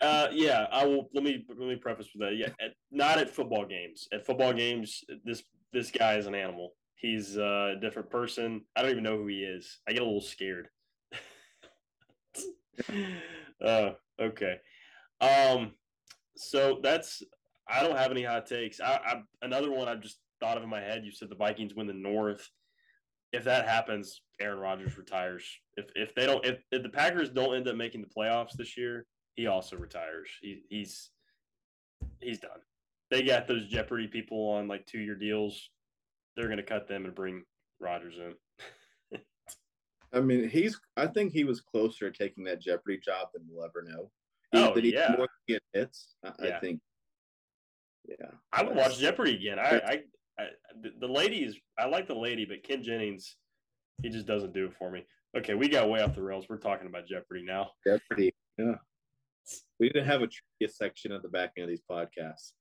[0.00, 1.08] uh, yeah, I will.
[1.12, 2.36] Let me let me preface with that.
[2.36, 4.06] Yeah, at, not at football games.
[4.12, 6.74] At football games, this this guy is an animal.
[6.94, 8.62] He's uh, a different person.
[8.76, 9.80] I don't even know who he is.
[9.88, 10.68] I get a little scared.
[13.64, 14.56] uh, okay.
[15.20, 15.72] Um,
[16.36, 17.22] so that's.
[17.70, 18.80] I don't have any hot takes.
[18.80, 21.04] I, I another one I just thought of in my head.
[21.04, 22.48] You said the Vikings win the North.
[23.32, 25.44] If that happens, Aaron Rodgers retires.
[25.76, 28.76] If if they don't, if, if the Packers don't end up making the playoffs this
[28.76, 30.28] year, he also retires.
[30.40, 31.10] He, he's
[32.20, 32.60] he's done.
[33.10, 35.70] They got those Jeopardy people on like two year deals.
[36.36, 37.42] They're gonna cut them and bring
[37.80, 38.34] Rodgers in.
[40.12, 40.80] I mean, he's.
[40.96, 44.10] I think he was closer to taking that Jeopardy job than we'll ever know.
[44.52, 46.14] He, oh he yeah, more get hits.
[46.24, 46.56] I, yeah.
[46.56, 46.80] I, think.
[48.08, 49.58] Yeah, I would watch Jeopardy again.
[49.58, 50.02] I,
[50.38, 50.46] I, I,
[50.98, 51.56] the ladies.
[51.78, 53.36] I like the lady, but Ken Jennings,
[54.02, 55.04] he just doesn't do it for me.
[55.36, 56.46] Okay, we got way off the rails.
[56.48, 57.72] We're talking about Jeopardy now.
[57.86, 58.32] Jeopardy.
[58.56, 58.76] Yeah.
[59.78, 60.26] We didn't have a
[60.60, 62.52] trivia section at the back end of these podcasts.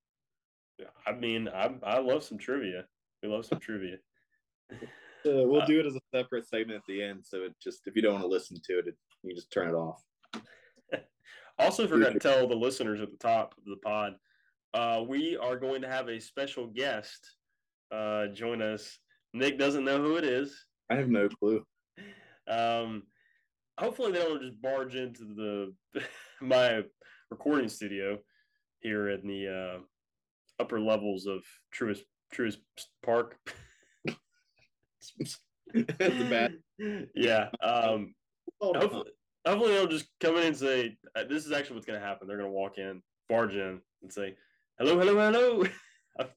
[1.05, 2.85] I mean, I I love some trivia.
[3.23, 3.97] We love some trivia.
[5.25, 7.23] Uh, we'll do it as a separate segment at the end.
[7.23, 9.69] So it just if you don't want to listen to it, it you just turn
[9.69, 10.01] it off.
[11.59, 14.15] also, forgot to tell the listeners at the top of the pod,
[14.73, 17.35] uh, we are going to have a special guest
[17.91, 18.99] uh, join us.
[19.33, 20.55] Nick doesn't know who it is.
[20.89, 21.63] I have no clue.
[22.49, 23.03] Um,
[23.77, 26.01] hopefully they don't just barge into the
[26.41, 26.81] my
[27.29, 28.19] recording studio
[28.79, 29.79] here in the uh,
[30.57, 31.43] upper levels of
[31.75, 32.03] Truist
[32.33, 32.59] Truist
[33.03, 33.37] Park.
[37.15, 37.49] Yeah.
[37.61, 38.13] Um,
[38.61, 39.11] hopefully,
[39.45, 42.27] hopefully they'll just come in and say, uh, "This is actually what's going to happen."
[42.27, 44.35] They're going to walk in, barge in, and say,
[44.79, 45.63] "Hello, hello, hello."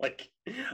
[0.00, 0.28] like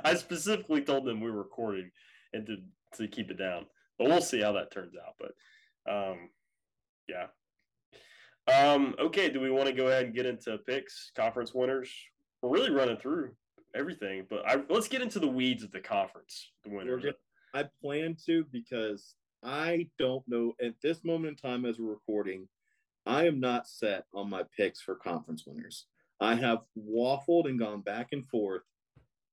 [0.04, 1.90] I specifically told them we were recording
[2.32, 2.56] and to
[2.96, 3.66] to keep it down,
[3.98, 5.14] but we'll see how that turns out.
[5.18, 6.30] But um,
[7.08, 7.26] yeah.
[8.52, 11.92] Um, okay, do we want to go ahead and get into picks, conference winners?
[12.42, 13.32] We're really running through
[13.76, 17.04] everything, but I, let's get into the weeds of the conference, the winners.
[17.54, 22.48] I plan to because I don't know at this moment in time as we're recording,
[23.06, 25.86] I am not set on my picks for conference winners.
[26.20, 28.62] I have waffled and gone back and forth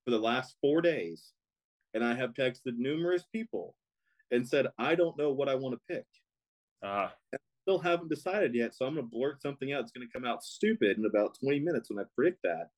[0.05, 1.33] for the last four days,
[1.93, 3.75] and I have texted numerous people
[4.31, 6.05] and said, I don't know what I want to pick.
[6.81, 7.09] Uh,
[7.63, 9.81] still haven't decided yet, so I'm going to blurt something out.
[9.81, 12.69] It's going to come out stupid in about 20 minutes when I predict that.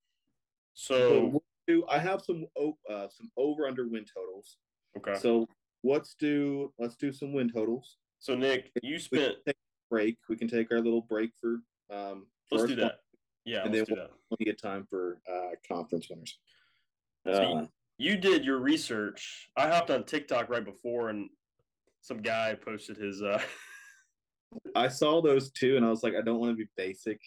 [0.73, 4.57] So, do, I have some uh, some over under win totals.
[4.97, 5.15] Okay.
[5.19, 5.47] So
[5.83, 7.97] let's do let's do some win totals.
[8.19, 9.35] So Nick, you spent
[9.89, 10.17] break.
[10.27, 11.59] We can take our little break for
[11.91, 12.27] um.
[12.51, 12.83] Let's do that.
[12.83, 12.91] One,
[13.45, 14.45] yeah, and then we'll that.
[14.45, 16.37] get time for uh, conference winners.
[17.25, 17.65] So uh,
[17.97, 19.49] you did your research.
[19.55, 21.29] I hopped on TikTok right before, and
[22.01, 23.41] some guy posted his uh
[24.75, 27.21] I saw those too, and I was like, I don't want to be basic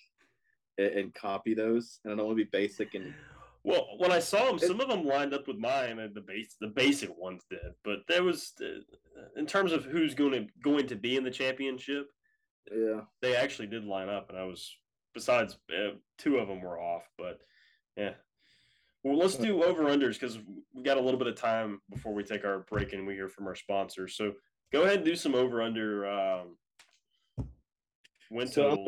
[0.79, 3.15] and, and copy those, and I don't want to be basic and.
[3.65, 6.57] Well, when I saw them, some of them lined up with mine, and the base,
[6.61, 7.61] the basic ones did.
[7.85, 8.81] But there was, uh,
[9.37, 12.09] in terms of who's going to going to be in the championship,
[12.75, 14.75] yeah, they actually did line up, and I was
[15.15, 17.39] besides uh, two of them were off, but
[17.97, 18.15] yeah.
[19.05, 20.39] Well, let's do over unders because
[20.75, 23.29] we got a little bit of time before we take our break and we hear
[23.29, 24.17] from our sponsors.
[24.17, 24.33] So
[24.73, 26.57] go ahead and do some over under um,
[28.31, 28.85] win So.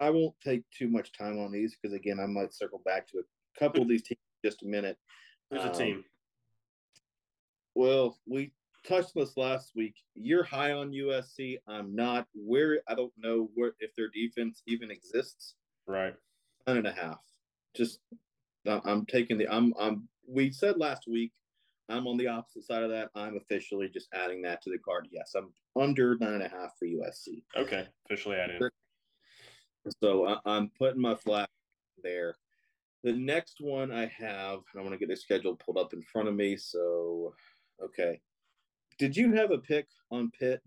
[0.00, 3.18] I won't take too much time on these because again, I might circle back to
[3.18, 3.22] a
[3.58, 4.98] couple of these teams in just a minute.
[5.50, 6.04] Who's a Um, team?
[7.74, 8.52] Well, we
[8.84, 9.94] touched this last week.
[10.14, 11.58] You're high on USC.
[11.66, 12.28] I'm not.
[12.34, 15.54] Where I don't know where if their defense even exists.
[15.86, 16.14] Right.
[16.66, 17.20] Nine and a half.
[17.74, 18.00] Just
[18.66, 21.32] I'm- I'm taking the I'm I'm we said last week
[21.90, 23.10] I'm on the opposite side of that.
[23.14, 25.08] I'm officially just adding that to the card.
[25.10, 27.42] Yes, I'm under nine and a half for USC.
[27.56, 27.86] Okay.
[28.06, 28.62] Officially added.
[30.02, 31.46] So I, I'm putting my flag
[32.02, 32.36] there.
[33.04, 36.26] The next one I have, I want to get the schedule pulled up in front
[36.26, 36.56] of me.
[36.56, 37.34] So,
[37.82, 38.18] okay.
[38.98, 40.62] Did you have a pick on Pitt?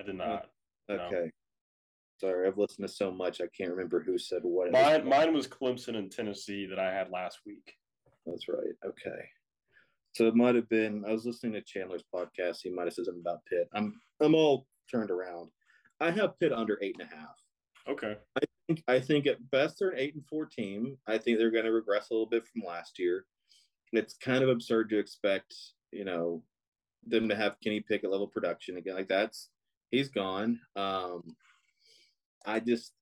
[0.00, 0.46] I did oh, not.
[0.88, 0.94] No.
[0.94, 1.30] Okay.
[2.18, 4.72] Sorry, I've listened to so much I can't remember who said what.
[4.72, 5.10] Mine, was.
[5.10, 7.74] mine was Clemson and Tennessee that I had last week.
[8.26, 8.74] That's right.
[8.84, 9.28] Okay.
[10.14, 11.04] So it might have been.
[11.06, 12.58] I was listening to Chandler's podcast.
[12.62, 13.68] He might have said something about Pitt.
[13.74, 15.50] I'm I'm all turned around.
[16.00, 17.36] I have Pitt under eight and a half.
[17.88, 18.16] Okay.
[18.36, 20.96] I think I think at best they're an eight and four team.
[21.06, 23.24] I think they're going to regress a little bit from last year.
[23.92, 25.54] It's kind of absurd to expect,
[25.90, 26.42] you know,
[27.06, 28.94] them to have Kenny Pickett level production again.
[28.94, 29.48] Like that's
[29.90, 30.60] he's gone.
[30.76, 31.22] Um,
[32.44, 32.92] I just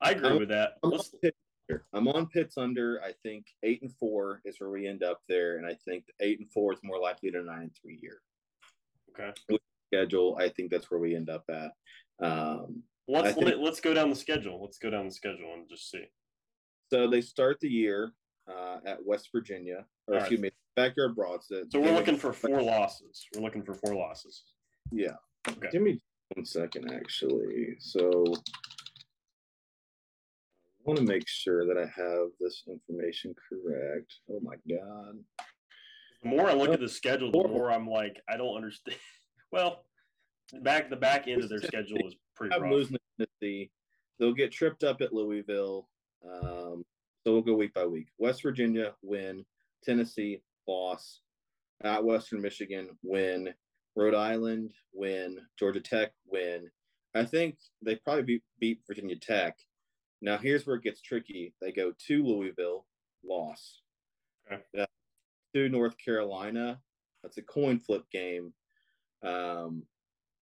[0.00, 0.72] I agree I'm- with that.
[0.82, 1.34] I'm Let's, on, Pitt
[1.68, 1.86] under.
[1.92, 3.00] I'm on Pitt's under.
[3.02, 6.40] I think eight and four is where we end up there, and I think eight
[6.40, 8.20] and four is more likely to nine and three year
[9.18, 9.32] okay.
[9.92, 10.38] schedule.
[10.40, 11.72] I think that's where we end up at.
[12.26, 14.60] Um, Let's think- let, let's go down the schedule.
[14.62, 16.04] Let's go down the schedule and just see.
[16.92, 18.12] So they start the year
[18.48, 20.20] uh, at West Virginia, or All right.
[20.20, 21.38] excuse me, backyard brawl.
[21.40, 23.26] So, So we're looking for four losses.
[23.34, 24.44] We're looking for four losses.
[24.92, 25.16] Yeah.
[25.48, 25.68] Okay.
[25.72, 26.00] Give me
[26.34, 27.76] one second, actually.
[27.78, 28.24] So
[30.78, 34.12] I want to make sure that I have this information correct.
[34.30, 35.16] Oh my god.
[36.22, 38.98] The more I look at the schedule, the more I'm like, I don't understand.
[39.52, 39.84] Well,
[40.62, 42.72] back the back end of their schedule is pretty I'm rough.
[42.72, 43.70] losing Tennessee.
[44.18, 45.88] They'll get tripped up at Louisville.
[46.24, 46.84] Um,
[47.22, 48.08] so we'll go week by week.
[48.18, 49.44] West Virginia win.
[49.82, 51.20] Tennessee loss.
[51.82, 53.52] At Western Michigan win.
[53.96, 55.38] Rhode Island win.
[55.58, 56.70] Georgia Tech win.
[57.14, 59.56] I think they probably beat, beat Virginia Tech.
[60.20, 61.54] Now here's where it gets tricky.
[61.60, 62.86] They go to Louisville,
[63.24, 63.80] loss.
[64.50, 64.62] Okay.
[64.72, 64.86] Yeah.
[65.54, 66.80] To North Carolina.
[67.22, 68.52] That's a coin flip game.
[69.24, 69.84] Um,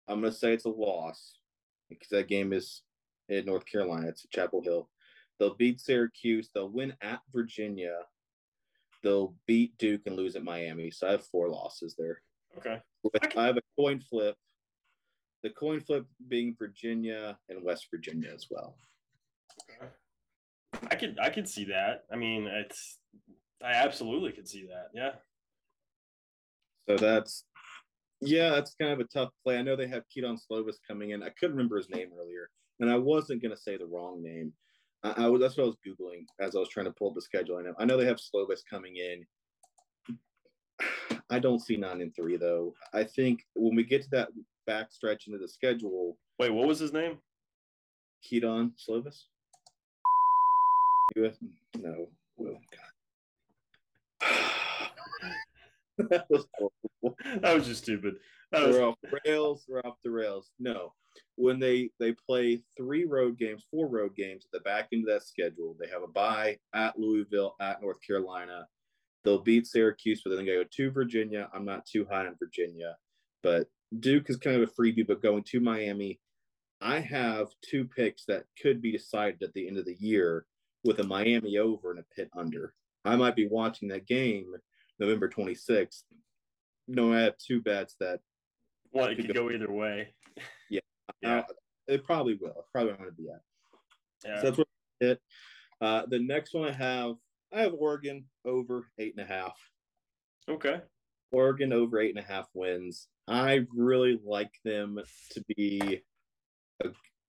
[0.09, 1.39] I'm gonna say it's a loss
[1.89, 2.83] because that game is
[3.29, 4.09] in North Carolina.
[4.09, 4.89] It's at Chapel Hill.
[5.39, 6.51] They'll beat Syracuse.
[6.53, 7.99] They'll win at Virginia.
[9.03, 10.91] They'll beat Duke and lose at Miami.
[10.91, 12.23] So I have four losses there.
[12.57, 12.81] Okay.
[13.37, 14.37] I have a coin flip.
[15.43, 18.77] The coin flip being Virginia and West Virginia as well.
[20.91, 22.05] I could I could see that.
[22.13, 22.99] I mean, it's
[23.63, 24.89] I absolutely could see that.
[24.93, 25.13] Yeah.
[26.89, 27.45] So that's
[28.21, 29.59] yeah, that's kind of a tough play.
[29.59, 31.23] I know they have Kedon Slovis coming in.
[31.23, 32.51] I couldn't remember his name earlier,
[32.81, 34.53] and I wasn't going to say the wrong name.
[35.05, 37.15] I, I was that's what I was googling as I was trying to pull up
[37.15, 37.57] the schedule.
[37.59, 39.27] I know I know they have Slovis coming in.
[41.31, 42.75] I don't see nine and three though.
[42.93, 44.29] I think when we get to that
[44.67, 47.19] back stretch into the schedule, Wait, what was his name?
[48.23, 49.25] Kedon Slovis.
[51.81, 52.59] No, Will.
[54.21, 54.53] God.
[56.11, 57.19] that was horrible.
[57.43, 58.17] That was just stupid.
[58.53, 59.65] That was We're off the rails.
[59.69, 60.51] We're off the rails.
[60.59, 60.93] No,
[61.37, 65.15] when they they play three road games, four road games at the back end of
[65.15, 68.67] that schedule, they have a bye at Louisville, at North Carolina.
[69.25, 71.49] They'll beat Syracuse, but then they go to Virginia.
[71.53, 72.97] I'm not too high on Virginia,
[73.43, 73.69] but
[74.01, 75.07] Duke is kind of a freebie.
[75.07, 76.21] But going to Miami,
[76.81, 80.47] I have two picks that could be decided at the end of the year
[80.85, 82.75] with a Miami over and a Pitt under.
[83.05, 84.55] I might be watching that game
[84.99, 86.03] November 26th.
[86.89, 88.21] No, I have two bets that
[88.93, 90.15] well, it could go either way.
[90.71, 90.81] Yeah.
[91.23, 91.39] Yeah.
[91.39, 91.43] Uh,
[91.89, 92.67] it probably will.
[92.71, 93.41] Probably going to be at.
[94.25, 94.37] Yeah.
[94.37, 94.69] So that's what
[95.01, 95.21] it.
[95.81, 97.15] Uh, the next one I have,
[97.53, 99.57] I have Oregon over eight and a half.
[100.49, 100.81] Okay.
[101.33, 103.09] Oregon over eight and a half wins.
[103.27, 105.01] I really like them
[105.33, 106.03] to be.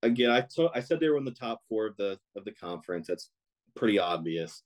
[0.03, 2.53] Again, I told, I said they were in the top four of the of the
[2.53, 3.07] conference.
[3.07, 3.31] That's
[3.75, 4.61] pretty obvious.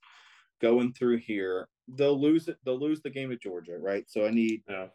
[0.60, 2.56] Going through here, they'll lose it.
[2.64, 4.04] They'll lose the game at Georgia, right?
[4.08, 4.88] So I need Yeah.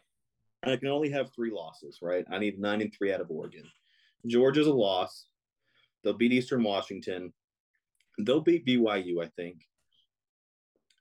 [0.62, 2.24] I can only have three losses, right?
[2.30, 3.64] I need nine and three out of Oregon.
[4.26, 5.26] Georgia's a loss.
[6.02, 7.32] They'll beat Eastern Washington.
[8.18, 9.66] They'll beat BYU, I think.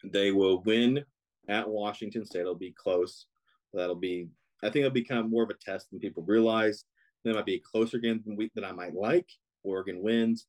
[0.04, 1.04] They will win
[1.50, 2.42] at Washington State.
[2.42, 3.26] It'll be close.
[3.74, 4.30] That'll be,
[4.64, 6.86] I think it'll be kind of more of a test than people realize.
[7.26, 9.28] That might be a closer game than we than I might like.
[9.64, 10.48] Oregon wins,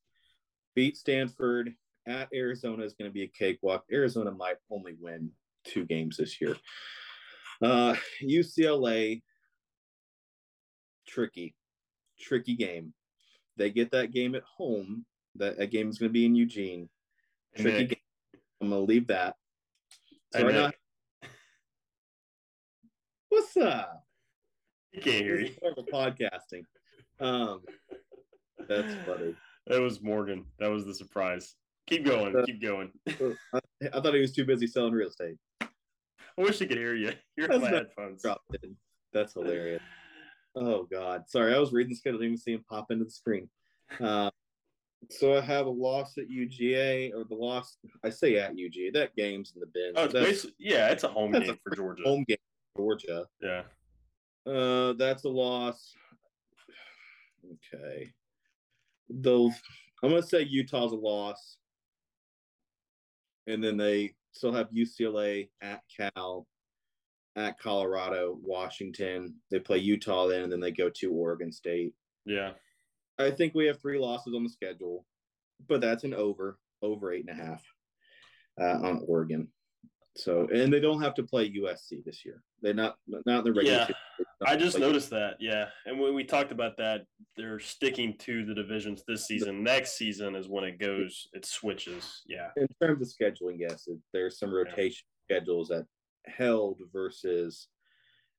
[0.76, 1.74] beat Stanford
[2.11, 3.84] at Arizona is going to be a cakewalk.
[3.92, 5.30] Arizona might only win
[5.64, 6.56] two games this year.
[7.62, 9.22] Uh, UCLA,
[11.06, 11.54] tricky,
[12.18, 12.92] tricky game.
[13.56, 15.04] They get that game at home.
[15.36, 16.88] That, that game is going to be in Eugene.
[17.56, 17.96] Tricky game.
[18.61, 19.36] I'm going to leave that.
[20.32, 20.70] So right now,
[23.28, 24.04] what's up?
[24.92, 25.54] You can't hear you.
[25.92, 26.64] podcasting.
[27.20, 27.61] Um,
[28.68, 29.34] that's funny.
[29.66, 30.46] That was Morgan.
[30.58, 31.54] That was the surprise.
[31.87, 32.37] Keep going.
[32.37, 32.91] Uh, keep going.
[33.09, 33.61] I,
[33.93, 35.37] I, thought he was too busy selling real estate.
[35.61, 35.66] I
[36.43, 37.12] wish he could hear you.
[37.37, 38.22] You're in my headphones.
[38.22, 38.76] Dropped in.
[39.12, 39.83] That's hilarious.
[40.55, 41.24] Oh God.
[41.28, 42.18] Sorry, I was reading the schedule.
[42.18, 43.49] Didn't even see him pop into the screen.
[43.99, 44.31] Uh,
[45.09, 47.76] so I have a loss at UGA or the loss.
[48.05, 48.93] I say at UGA.
[48.93, 49.93] That game's in the bin.
[49.97, 50.89] Oh, it's yeah.
[50.89, 52.03] It's a home game for Georgia.
[52.05, 52.37] Home game,
[52.76, 53.26] for Georgia.
[53.43, 53.62] Yeah.
[54.47, 55.93] Uh, that's a loss.
[57.74, 58.12] Okay.
[59.09, 59.51] Though
[60.03, 61.57] I'm gonna say Utah's a loss,
[63.51, 66.46] and then they still have UCLA at Cal,
[67.36, 69.34] at Colorado, Washington.
[69.51, 71.94] They play Utah then, and then they go to Oregon State.
[72.24, 72.53] Yeah.
[73.18, 75.05] I think we have three losses on the schedule,
[75.68, 77.62] but that's an over, over eight and a half
[78.61, 79.48] uh, on Oregon.
[80.16, 82.42] So, and they don't have to play USC this year.
[82.62, 83.86] They're not not the regular.
[83.88, 85.36] Yeah, I just noticed that.
[85.38, 87.02] Yeah, and when we talked about that,
[87.36, 89.62] they're sticking to the divisions this season.
[89.62, 92.22] Next season is when it goes, it switches.
[92.26, 92.48] Yeah.
[92.56, 95.36] In terms of scheduling, yes, there's some rotation yeah.
[95.36, 95.86] schedules that
[96.26, 97.68] held versus,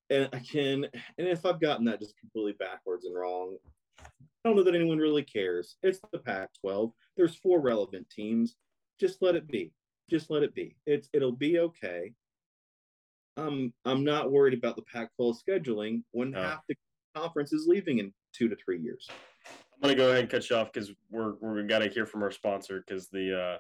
[0.10, 0.86] and I can,
[1.18, 3.56] and if I've gotten that just completely backwards and wrong,
[4.00, 4.04] I
[4.44, 5.78] don't know that anyone really cares.
[5.84, 6.92] It's the Pac-12.
[7.16, 8.56] There's four relevant teams.
[9.00, 9.72] Just let it be
[10.12, 10.76] just let it be.
[10.86, 12.12] It's it'll be okay.
[13.38, 16.42] Um, I'm not worried about the Pac-12 scheduling when no.
[16.42, 16.76] half the
[17.16, 19.08] conference is leaving in two to three years.
[19.48, 22.22] I'm gonna go ahead and cut you off because we're we're got to hear from
[22.22, 23.40] our sponsor because the.
[23.40, 23.58] uh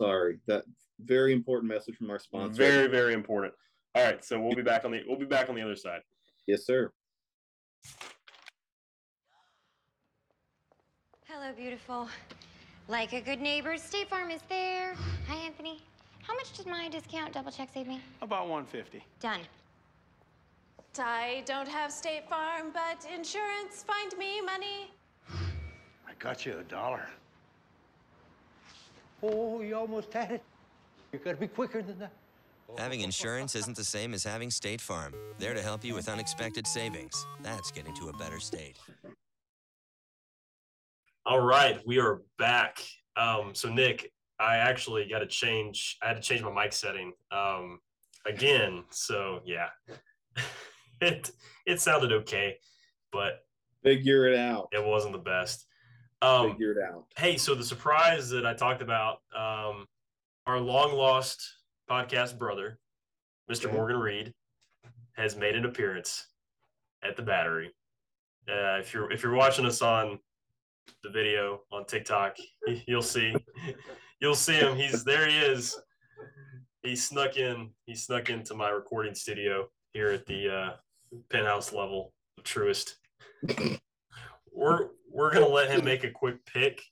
[0.00, 0.62] Sorry, that
[1.00, 2.54] very important message from our sponsor.
[2.54, 3.52] Very very important.
[3.96, 6.02] All right, so we'll be back on the we'll be back on the other side.
[6.46, 6.92] Yes, sir.
[11.26, 12.08] Hello, beautiful.
[12.90, 14.94] Like a good neighbor, State Farm is there.
[15.28, 15.82] Hi, Anthony.
[16.22, 18.00] How much did my discount double check save me?
[18.22, 19.04] About 150.
[19.20, 19.40] Done.
[20.98, 24.90] I don't have State Farm, but insurance, find me money.
[25.28, 27.06] I got you a dollar.
[29.22, 30.42] Oh, you almost had it.
[31.12, 32.12] You gotta be quicker than that.
[32.78, 35.12] Having insurance isn't the same as having State Farm.
[35.38, 37.26] There to help you with unexpected savings.
[37.42, 38.78] That's getting to a better state.
[41.26, 42.82] All right, we are back.
[43.16, 45.98] Um, so Nick, I actually got to change.
[46.02, 47.80] I had to change my mic setting um,
[48.26, 48.84] again.
[48.90, 49.68] So yeah,
[51.00, 51.30] it
[51.66, 52.56] it sounded okay,
[53.12, 53.40] but
[53.82, 54.68] figure it out.
[54.72, 55.66] It wasn't the best.
[56.22, 57.04] Um, figure it out.
[57.16, 59.86] Hey, so the surprise that I talked about, um,
[60.46, 61.42] our long lost
[61.90, 62.78] podcast brother,
[63.50, 63.66] Mr.
[63.66, 63.74] Okay.
[63.74, 64.34] Morgan Reed,
[65.12, 66.26] has made an appearance
[67.02, 67.70] at the Battery.
[68.48, 70.18] Uh, if you're if you're watching us on
[71.02, 72.36] the video on TikTok.
[72.86, 73.34] You'll see,
[74.20, 74.76] you'll see him.
[74.76, 75.28] He's there.
[75.28, 75.78] He is.
[76.82, 77.70] He snuck in.
[77.86, 80.70] He snuck into my recording studio here at the uh,
[81.30, 82.94] penthouse level of Truist.
[84.52, 86.82] we're we're gonna let him make a quick pick.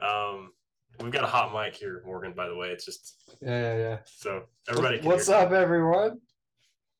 [0.00, 0.52] Um,
[1.00, 2.32] we've got a hot mic here, Morgan.
[2.32, 3.98] By the way, it's just yeah, yeah, yeah.
[4.04, 6.18] So everybody, what's up, everyone?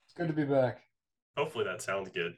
[0.06, 0.80] It's good to be back.
[1.36, 2.34] Hopefully that sounds good.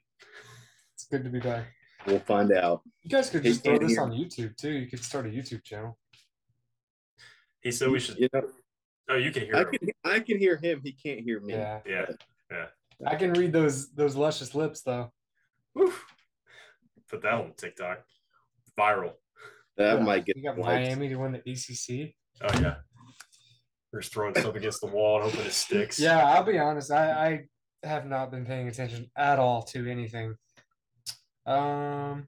[0.94, 1.66] It's good to be back.
[2.06, 2.82] We'll find out.
[3.02, 4.70] You guys could just throw this on YouTube too.
[4.70, 5.98] You could start a YouTube channel.
[7.62, 8.18] He said we should.
[8.18, 8.42] You know,
[9.10, 9.56] oh, you can hear.
[9.56, 9.70] I him.
[9.70, 9.88] can.
[10.04, 10.80] I can hear him.
[10.82, 11.54] He can't hear me.
[11.54, 11.80] Yeah.
[11.86, 12.06] Yeah.
[12.50, 12.66] Yeah.
[13.06, 15.12] I can read those those luscious lips though.
[15.78, 16.04] Oof.
[17.08, 18.02] Put that on TikTok.
[18.78, 19.12] Viral.
[19.76, 20.04] That yeah.
[20.04, 20.36] might get.
[20.36, 22.14] You got Miami to win the ACC.
[22.42, 22.76] Oh yeah.
[23.92, 25.98] We're just throwing stuff against the wall and hoping it sticks.
[25.98, 26.92] Yeah, I'll be honest.
[26.92, 27.46] I,
[27.82, 30.36] I have not been paying attention at all to anything
[31.46, 32.26] um.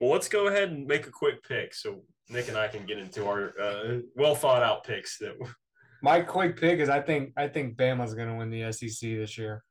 [0.00, 2.98] Well, let's go ahead and make a quick pick so Nick and I can get
[2.98, 5.18] into our uh, well thought out picks.
[5.18, 5.34] That
[6.02, 9.38] my quick pick is I think I think Bama's going to win the SEC this
[9.38, 9.62] year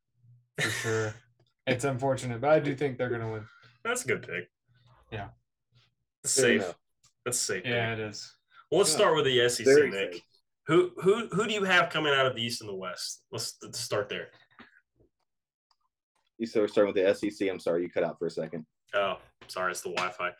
[0.60, 1.14] for sure.
[1.68, 3.46] it's unfortunate, but I do think they're going to win.
[3.84, 4.50] That's a good pick.
[5.12, 5.28] Yeah.
[6.24, 6.74] That's safe.
[7.24, 7.64] That's safe.
[7.66, 8.00] Yeah, pick.
[8.00, 8.34] it is.
[8.72, 10.14] Well, let's start with the SEC, Very Nick.
[10.14, 10.22] Safe.
[10.68, 13.24] Who who who do you have coming out of the East and the West?
[13.32, 14.30] Let's, let's start there.
[16.38, 17.50] You so we're starting with the SEC.
[17.50, 18.66] I'm sorry, you cut out for a second.
[18.94, 19.18] Oh,
[19.48, 20.32] sorry, it's the Wi-Fi.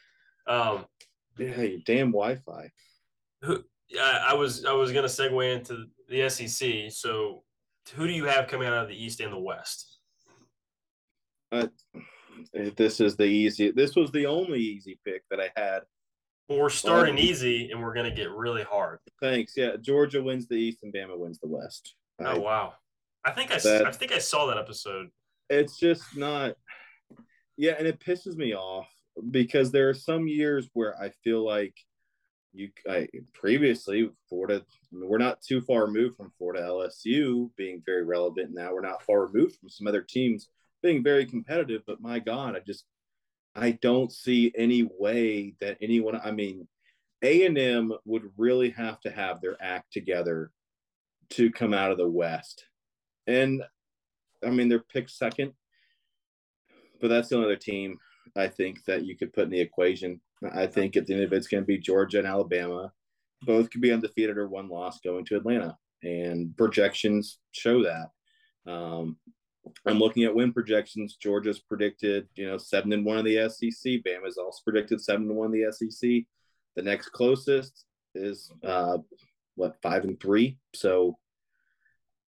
[0.48, 0.86] Um,
[1.38, 2.70] yeah, your damn Wi-Fi.
[3.44, 3.64] Who?
[4.00, 6.92] I, I was I was gonna segue into the SEC.
[6.92, 7.44] So,
[7.96, 10.00] who do you have coming out of the East and the West?
[11.52, 11.68] Uh,
[12.76, 13.72] this is the easy.
[13.72, 15.82] This was the only easy pick that I had.
[16.50, 19.00] Well, we're starting Um, easy, and we're gonna get really hard.
[19.22, 19.54] Thanks.
[19.56, 21.96] Yeah, Georgia wins the East and Bama wins the West.
[22.20, 22.74] I- Oh wow!
[23.24, 25.10] I think I, I think I saw that episode.
[25.50, 26.56] It's just not.
[27.58, 28.88] Yeah, and it pisses me off
[29.32, 31.76] because there are some years where I feel like
[32.54, 32.70] you.
[32.90, 34.64] I previously Florida.
[34.94, 38.74] I mean, we're not too far removed from Florida LSU being very relevant now.
[38.74, 40.50] We're not far removed from some other teams
[40.84, 41.82] being very competitive.
[41.88, 42.86] But my God, I just
[43.56, 46.20] I don't see any way that anyone.
[46.22, 46.68] I mean,
[47.22, 50.52] A and M would really have to have their act together
[51.32, 52.66] to come out of the West,
[53.28, 53.64] and
[54.44, 55.54] I mean they're picked second,
[57.02, 57.98] but that's the only other team
[58.36, 60.22] I think that you could put in the equation.
[60.54, 62.92] I think at the end of it, it's going to be Georgia and Alabama.
[63.42, 68.72] Both could be undefeated or one loss going to Atlanta, and projections show that.
[68.72, 69.18] Um,
[69.86, 71.16] I'm looking at win projections.
[71.16, 73.94] Georgia's predicted, you know, seven and one in the SEC.
[74.04, 76.24] Bama's also predicted seven and one in the SEC.
[76.76, 78.98] The next closest is uh,
[79.56, 80.58] what five and three.
[80.74, 81.18] So,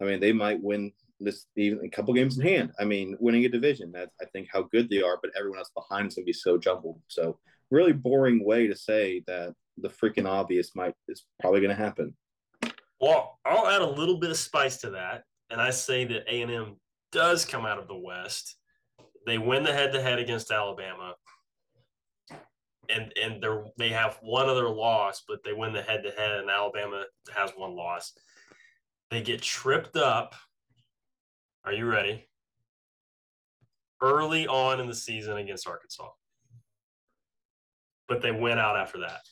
[0.01, 2.73] I mean, they might win this even a couple games in hand.
[2.79, 3.93] I mean, winning a division.
[3.93, 6.59] That's I think how good they are, but everyone else behind is gonna be so
[6.59, 7.01] jumbled.
[7.09, 7.39] So,
[7.71, 12.17] really boring way to say that the freaking obvious might is probably gonna happen.
[13.01, 16.43] Well, I'll add a little bit of spice to that, and I say that A
[16.43, 16.77] and M
[17.13, 18.57] does come out of the West.
[19.27, 21.15] They win the head-to-head against Alabama,
[22.89, 27.05] and and they they have one other loss, but they win the head-to-head, and Alabama
[27.35, 28.13] has one loss.
[29.11, 30.35] They get tripped up.
[31.67, 32.25] Are you ready?
[34.01, 36.11] Early on in the season against Arkansas,
[38.09, 39.23] but they went out after that.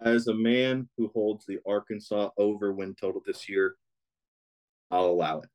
[0.00, 3.74] As a man who holds the Arkansas over win total this year,
[4.90, 5.48] I'll allow it.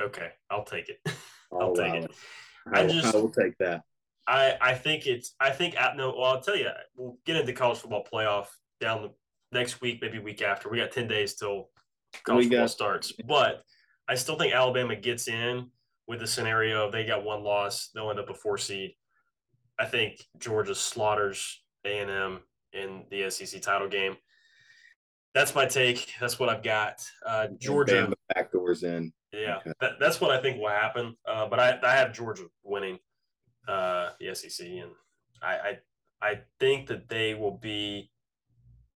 [0.00, 1.00] Okay, I'll take it.
[1.52, 2.04] I'll, I'll take it.
[2.04, 2.10] it.
[2.72, 3.82] I I, just- I will take that.
[4.26, 7.52] I I think it's I think at no well I'll tell you we'll get into
[7.52, 8.46] college football playoff
[8.80, 9.10] down the
[9.58, 11.68] next week maybe week after we got ten days till
[12.22, 13.64] college We football got- starts but
[14.08, 15.70] I still think Alabama gets in
[16.06, 18.94] with the scenario of they got one loss they'll end up a four seed
[19.78, 22.40] I think Georgia slaughters A and M
[22.72, 24.16] in the SEC title game
[25.34, 29.12] that's my take that's what I've got uh, Georgia Bama backdoors in.
[29.32, 29.72] yeah, Okay.
[29.80, 31.16] that, that's what I think will happen.
[31.26, 32.98] Uh, but I, I have Georgia winning
[33.66, 34.92] uh, the SEC, and
[35.42, 35.78] I, I
[36.22, 38.10] I think that they will be.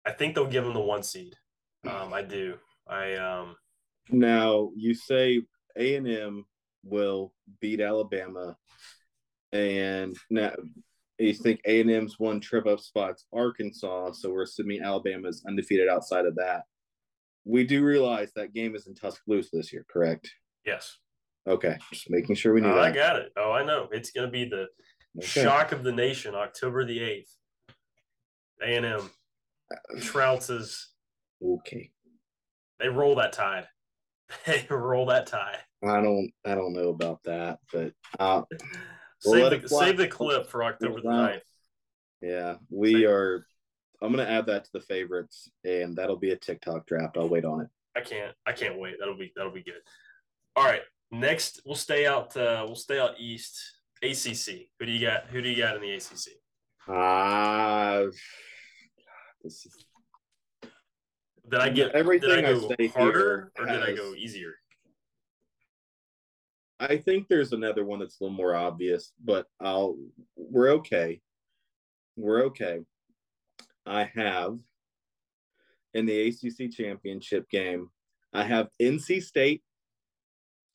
[0.06, 1.34] I think they'll give them the one seed.
[1.86, 2.54] Um, I do.
[2.86, 3.56] I um,
[4.10, 5.42] Now you say
[5.76, 6.46] A and M
[6.84, 8.56] will beat Alabama,
[9.52, 10.52] and now
[11.18, 15.88] you think A and M's one trip up spots Arkansas, so we're assuming Alabama's undefeated
[15.88, 16.62] outside of that.
[17.44, 20.30] We do realize that game is in Tuscaloosa this year, correct?
[20.64, 20.98] yes.
[21.46, 23.32] Okay, just making sure we knew Oh, I got it.
[23.38, 23.88] Oh, I know.
[23.90, 24.66] It's going to be the
[25.16, 25.26] Okay.
[25.26, 27.34] shock of the nation, October the eighth.
[28.62, 29.10] A and M
[29.72, 30.88] uh, trounces.
[31.42, 31.90] Okay,
[32.78, 33.66] They roll that tide.
[34.46, 35.56] They roll that tie.
[35.82, 38.42] I don't, I don't know about that, but uh,
[39.24, 41.40] We'll save the, save the clip for October the 9th.
[42.22, 43.46] yeah, we are.
[44.00, 47.16] I'm gonna add that to the favorites, and that'll be a TikTok draft.
[47.16, 47.68] I'll wait on it.
[47.96, 48.34] I can't.
[48.46, 48.94] I can't wait.
[49.00, 49.80] That'll be that'll be good.
[50.54, 50.82] All right.
[51.10, 52.36] Next, we'll stay out.
[52.36, 53.60] Uh, we'll stay out east.
[54.02, 54.68] ACC.
[54.78, 55.26] Who do you got?
[55.28, 56.34] Who do you got in the ACC?
[56.86, 58.02] Ah,
[59.42, 59.84] this is
[61.50, 64.54] Did I get Everything Did I I go say harder or did I go easier?
[66.80, 69.96] I think there's another one that's a little more obvious, but I'll
[70.36, 71.20] we're okay.
[72.16, 72.80] We're okay.
[73.86, 74.58] I have
[75.94, 77.90] in the ACC championship game,
[78.32, 79.62] I have NC State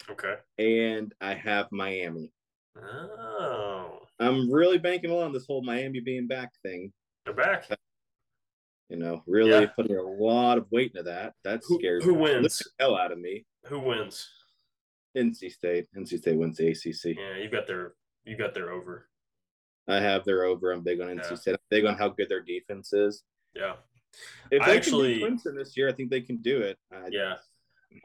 [0.09, 0.35] Okay.
[0.57, 2.31] and I have Miami.
[2.75, 6.91] Oh, I'm really banking on this whole Miami being back thing.
[7.25, 7.65] they're back.
[7.69, 7.75] Uh,
[8.89, 9.65] You know, really Yeah.
[9.67, 11.33] putting a lot of weight into that.
[11.43, 12.61] That Who- scares who the wins?
[12.79, 13.45] hell out of me.
[13.65, 14.29] Who wins?
[15.15, 15.87] NC State.
[15.95, 17.15] NC State wins the ACC.
[17.17, 19.09] Yeah, you got their you got their over.
[19.87, 20.71] I have their over.
[20.71, 21.35] I'm big on NC Yeah.
[21.35, 21.51] State.
[21.53, 23.23] I'm big on how good their defense is.
[23.53, 23.77] Yeah.
[24.51, 26.77] If I they actually- can Clemson this year, I think they can do it.
[26.91, 27.39] I, Yeah.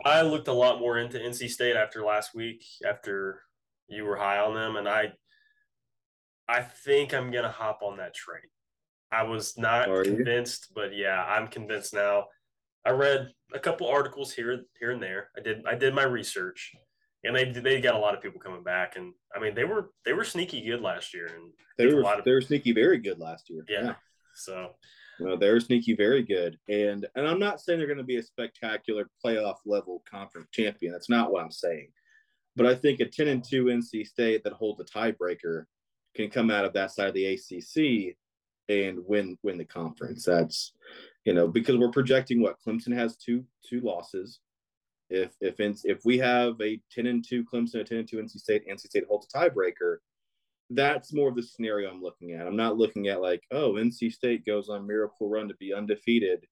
[0.05, 3.43] I looked a lot more into NC State after last week, after
[3.87, 5.17] you were high on them, and I
[6.51, 8.51] I think I'm gonna hop on that train.
[9.11, 12.27] I was not convinced, but yeah, I'm convinced now.
[12.85, 15.31] I read a couple articles here here and there.
[15.37, 16.73] I did I did my research,
[17.25, 19.91] and they they got a lot of people coming back, and I mean they were
[20.05, 23.19] they were sneaky good last year, and They were of- they were sneaky very good
[23.19, 23.65] last year.
[23.69, 23.95] yeah.
[24.35, 24.75] So
[25.21, 26.59] No, they're sneaky very good.
[26.69, 30.93] And and I'm not saying they're going to be a spectacular playoff level conference champion.
[30.93, 31.91] That's not what I'm saying.
[32.57, 35.65] but I think a 10 and 2 NC State that holds a tiebreaker
[36.17, 38.17] can come out of that side of the ACC
[38.69, 40.25] and win win the conference.
[40.25, 40.73] That's
[41.25, 44.41] you know because we're projecting what Clemson has two two losses.
[45.11, 48.31] If if if we have a 10 and 2 Clemson, a 10 and 2 NC
[48.39, 49.97] State, NC State holds a tiebreaker,
[50.71, 52.47] that's more of the scenario I'm looking at.
[52.47, 56.45] I'm not looking at like, oh, NC State goes on miracle run to be undefeated,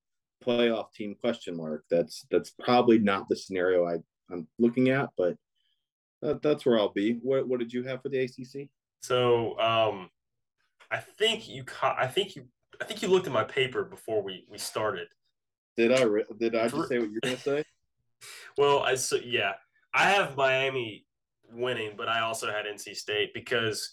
[0.42, 1.84] playoff team question mark.
[1.90, 3.96] That's that's probably not the scenario I
[4.30, 5.36] I'm looking at, but
[6.22, 7.18] that, that's where I'll be.
[7.22, 8.68] What what did you have for the ACC?
[9.02, 10.10] So um,
[10.90, 12.46] I think you ca- I think you
[12.80, 15.08] I think you looked at my paper before we we started.
[15.76, 17.64] Did I re- did I just say what you're gonna say?
[18.58, 19.54] well, I so yeah,
[19.94, 21.06] I have Miami
[21.52, 23.92] winning, but I also had NC State because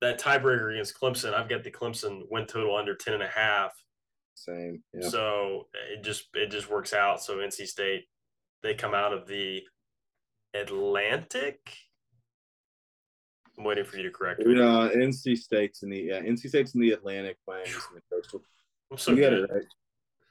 [0.00, 3.72] that tiebreaker against Clemson, I've got the Clemson win total under 10 and a half.
[4.34, 4.82] Same.
[4.92, 5.08] Yeah.
[5.08, 7.22] So it just it just works out.
[7.22, 8.04] So NC State,
[8.62, 9.62] they come out of the
[10.54, 11.76] Atlantic.
[13.58, 14.60] I'm waiting for you to correct me.
[14.60, 18.42] Uh, NC State's in the yeah, NC State's in the Atlantic, Miami's in the coastal.
[18.90, 19.32] I'm so you good.
[19.32, 19.64] it right.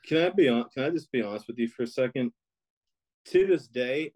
[0.07, 0.65] Can I be on?
[0.69, 2.31] Can I just be honest with you for a second?
[3.25, 4.11] To this day,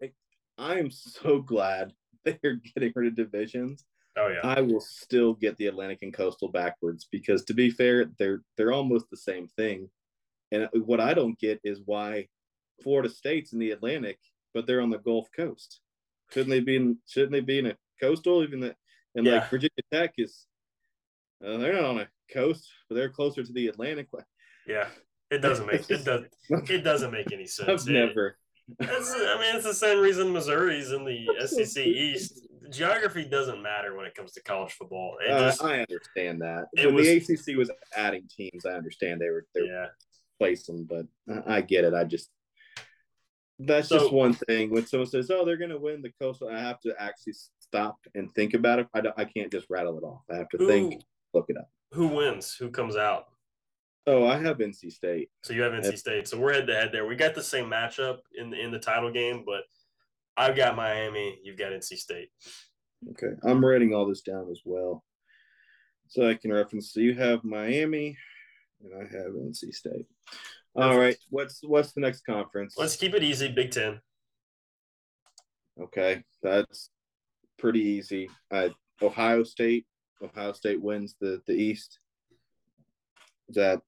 [0.58, 1.92] I am so glad
[2.24, 3.84] they're getting rid of divisions.
[4.18, 4.40] Oh yeah.
[4.42, 8.72] I will still get the Atlantic and Coastal backwards because to be fair, they're they're
[8.72, 9.88] almost the same thing.
[10.52, 12.28] And what I don't get is why
[12.82, 14.18] Florida State's in the Atlantic,
[14.54, 15.80] but they're on the Gulf Coast.
[16.32, 16.98] Shouldn't they be in?
[17.06, 18.42] Shouldn't they be in a coastal?
[18.42, 18.76] Even that,
[19.16, 19.34] and yeah.
[19.34, 20.46] like Virginia Tech is,
[21.44, 24.08] uh, they're not on a coast, but they're closer to the Atlantic.
[24.66, 24.88] Yeah,
[25.30, 26.24] it doesn't make it does
[26.70, 27.82] it doesn't make any sense.
[27.82, 28.36] I've never.
[28.80, 32.46] It's, I mean, it's the same reason Missouri's in the SEC East.
[32.70, 35.16] Geography doesn't matter when it comes to college football.
[35.24, 36.64] Uh, just, uh, I understand that.
[36.72, 39.86] When was, the ACC was adding teams, I understand they were they were yeah.
[40.38, 41.06] placing, but
[41.46, 41.94] I, I get it.
[41.94, 42.28] I just
[43.58, 44.70] that's so, just one thing.
[44.70, 47.34] When someone says, "Oh, they're going to win the coastal," I have to actually
[47.76, 48.88] stop and think about it.
[48.94, 50.22] I, I can't just rattle it off.
[50.30, 51.02] I have to who, think,
[51.34, 51.68] look it up.
[51.92, 52.56] Who wins?
[52.58, 53.26] Who comes out?
[54.06, 55.30] Oh, I have NC State.
[55.42, 56.28] So you have NC State.
[56.28, 57.06] So we're head to head there.
[57.06, 59.62] We got the same matchup in the in the title game, but
[60.36, 61.38] I've got Miami.
[61.42, 62.28] You've got NC State.
[63.10, 65.04] Okay, I'm writing all this down as well,
[66.08, 66.92] so I can reference.
[66.92, 68.16] So you have Miami,
[68.82, 70.06] and I have NC State.
[70.76, 72.74] All right, what's what's the next conference?
[72.78, 73.50] Let's keep it easy.
[73.50, 74.00] Big Ten.
[75.80, 76.90] Okay, that's
[77.58, 78.28] pretty easy.
[78.50, 78.68] Uh,
[79.02, 79.86] Ohio State.
[80.22, 81.98] Ohio State wins the the East.
[83.48, 83.80] Is that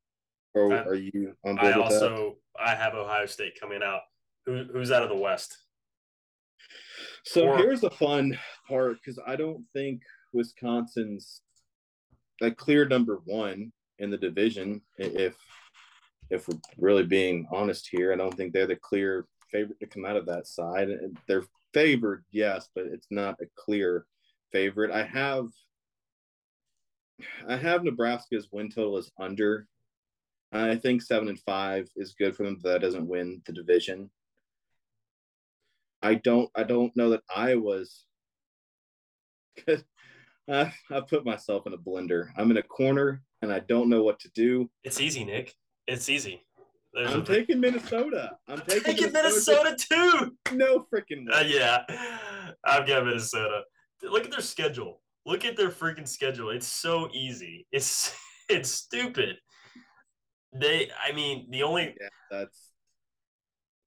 [0.55, 2.65] or I, are you on board I also that?
[2.65, 4.01] I have Ohio State coming out.
[4.47, 5.57] Who, who's out of the West?
[7.25, 10.03] So or, here's the fun part because I don't think
[10.33, 11.43] Wisconsin's
[12.43, 14.81] a clear number one in the division.
[14.97, 15.37] If
[16.31, 20.05] if we're really being honest here, I don't think they're the clear favorite to come
[20.05, 20.89] out of that side.
[21.27, 24.07] They're favored, yes, but it's not a clear
[24.53, 24.91] favorite.
[24.91, 25.47] I have
[27.49, 29.67] I have Nebraska's win total is under.
[30.53, 32.59] I think seven and five is good for them.
[32.63, 34.11] but that doesn't win the division.
[36.03, 36.49] I don't.
[36.55, 38.05] I don't know that I was.
[40.49, 42.29] I, I put myself in a blender.
[42.37, 44.71] I'm in a corner and I don't know what to do.
[44.85, 45.55] It's easy, Nick.
[45.87, 46.47] It's easy.
[46.99, 47.25] There's I'm a...
[47.25, 48.33] taking Minnesota.
[48.49, 50.57] I'm taking, taking Minnesota, Minnesota, too.
[50.57, 51.85] No freaking uh, yeah,
[52.65, 53.63] I've got Minnesota.
[54.03, 55.01] Look at their schedule.
[55.25, 56.51] Look at their freaking schedule.
[56.51, 57.69] It's so easy.
[57.71, 58.19] It's
[58.49, 59.37] it's stupid.
[60.53, 62.73] They, I mean, the only yeah, that's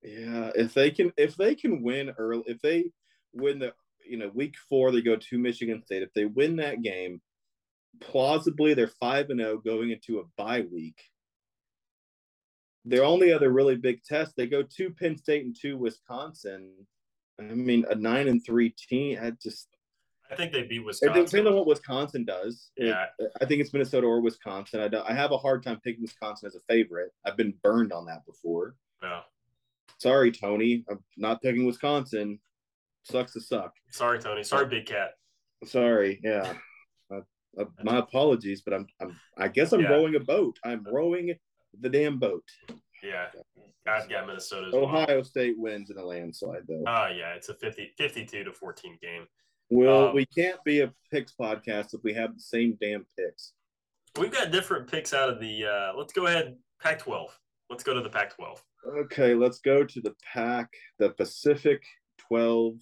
[0.01, 0.51] yeah.
[0.55, 2.91] If they can, if they can win early, if they
[3.33, 3.73] win the,
[4.07, 6.03] you know, week four they go to Michigan State.
[6.03, 7.19] If they win that game,
[7.99, 11.01] plausibly they're five and zero oh going into a bye week.
[12.83, 16.71] Their only other really big test, they go to Penn State and to Wisconsin.
[17.39, 19.19] I mean, a nine and three team.
[19.21, 19.67] I just
[20.31, 21.21] I think they beat Wisconsin.
[21.21, 22.71] It depends on what Wisconsin does.
[22.77, 24.79] Yeah, it, I think it's Minnesota or Wisconsin.
[24.79, 27.11] I don't, I have a hard time picking Wisconsin as a favorite.
[27.25, 28.75] I've been burned on that before.
[29.03, 29.21] Yeah.
[29.97, 30.85] Sorry, Tony.
[30.89, 32.39] I'm not picking Wisconsin.
[33.03, 33.73] Sucks to suck.
[33.89, 34.43] Sorry, Tony.
[34.43, 35.11] Sorry, Big Cat.
[35.65, 36.19] Sorry.
[36.23, 36.53] Yeah.
[37.13, 39.89] Uh, uh, my apologies, but I'm, I'm I guess I'm yeah.
[39.89, 40.57] rowing a boat.
[40.63, 41.35] I'm rowing
[41.79, 42.43] the damn boat.
[43.03, 43.27] Yeah.
[43.87, 44.75] I've got Minnesota.
[44.75, 45.23] Ohio well.
[45.23, 46.83] State wins in a landslide, though.
[46.87, 47.33] Oh, yeah.
[47.33, 49.25] It's a 50, 52 to 14 game.
[49.69, 53.53] Well, um, we can't be a picks podcast if we have the same damn picks.
[54.19, 55.65] We've got different picks out of the.
[55.65, 57.39] Uh, let's go ahead, Pac 12.
[57.69, 58.63] Let's go to the Pac 12.
[59.05, 60.69] Okay, let's go to the Pac,
[60.99, 61.81] the Pacific
[62.27, 62.75] 12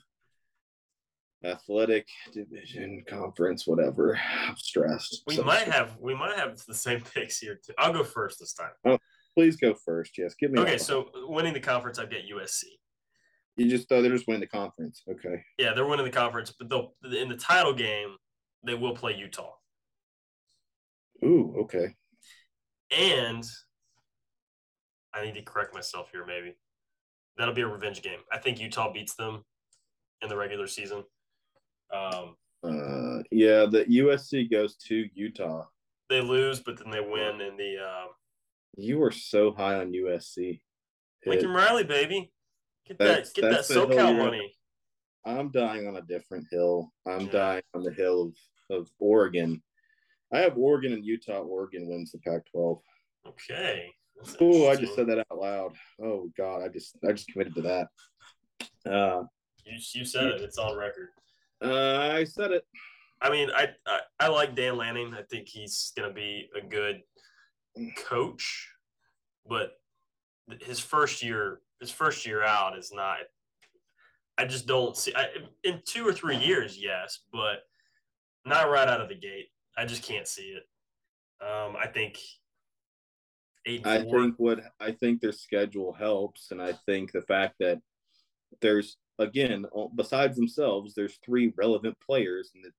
[1.44, 4.20] Athletic Division Conference, whatever.
[4.46, 5.24] I'm stressed.
[5.26, 5.78] We so might stressed.
[5.78, 7.74] have we might have the same picks here too.
[7.78, 8.72] I'll go first this time.
[8.86, 8.98] Oh,
[9.36, 10.18] please go first.
[10.18, 10.60] Yes, give me.
[10.60, 12.64] Okay, so winning the conference, I've got USC.
[13.56, 15.04] You just thought they're just winning the conference.
[15.10, 15.42] Okay.
[15.58, 18.16] Yeah, they're winning the conference, but they'll in the title game
[18.66, 19.54] they will play Utah.
[21.24, 21.96] Ooh, okay.
[22.92, 23.46] And
[25.14, 26.56] I need to correct myself here, maybe.
[27.38, 28.20] That'll be a revenge game.
[28.32, 29.44] I think Utah beats them
[30.22, 31.04] in the regular season.
[31.94, 35.66] Um, Uh, yeah, the USC goes to Utah.
[36.10, 38.10] they lose, but then they win in the um,
[38.76, 40.62] You were so high on USC.
[41.26, 42.32] Lincoln Riley, baby.
[42.88, 44.56] Get That's- that, get that SoCal money.
[45.26, 46.92] I'm dying on a different hill.
[47.06, 47.32] I'm Yeah.
[47.32, 48.34] dying on the hill
[48.70, 49.62] of, of Oregon.
[50.34, 51.40] I have Oregon and Utah.
[51.42, 52.82] Oregon wins the Pac-12.
[53.28, 53.90] Okay.
[54.42, 55.76] Oh, I just said that out loud.
[56.02, 57.88] Oh God, I just I just committed to that.
[58.86, 59.24] Uh,
[59.66, 60.42] You, you said it.
[60.42, 61.10] It's on record.
[61.62, 62.64] Uh, I said it.
[63.22, 65.14] I mean, I, I I like Dan Lanning.
[65.14, 67.02] I think he's gonna be a good
[67.98, 68.70] coach,
[69.48, 69.72] but
[70.62, 73.18] his first year, his first year out is not.
[74.38, 75.14] I just don't see.
[75.16, 75.28] I,
[75.64, 77.64] in two or three years, yes, but
[78.46, 79.48] not right out of the gate.
[79.78, 80.64] I just can't see it.
[81.42, 82.18] Um, I think.
[83.86, 87.80] I think what I think their schedule helps, and I think the fact that
[88.62, 89.66] there's again
[89.96, 92.72] besides themselves, there's three relevant players in the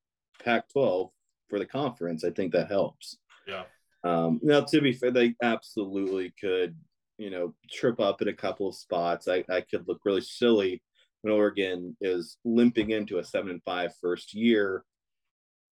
[0.43, 1.11] Pac-12
[1.49, 2.25] for the conference.
[2.25, 3.19] I think that helps.
[3.47, 3.65] Yeah.
[4.03, 6.75] Um, now, to be fair, they absolutely could,
[7.19, 9.29] you know, trip up at a couple of spots.
[9.29, 10.83] I, I could look really silly
[11.21, 14.85] when Oregon is limping into a seven and five first year.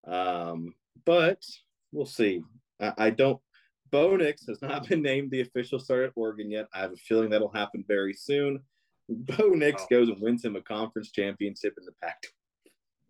[0.07, 1.43] Um, but
[1.91, 2.43] we'll see.
[2.79, 3.39] I, I don't.
[3.91, 6.67] Bo Nix has not been named the official starter at Oregon yet.
[6.73, 8.59] I have a feeling that'll happen very soon.
[9.09, 9.87] Bo Nix Wow.
[9.89, 12.21] goes and wins him a conference championship in the Pac.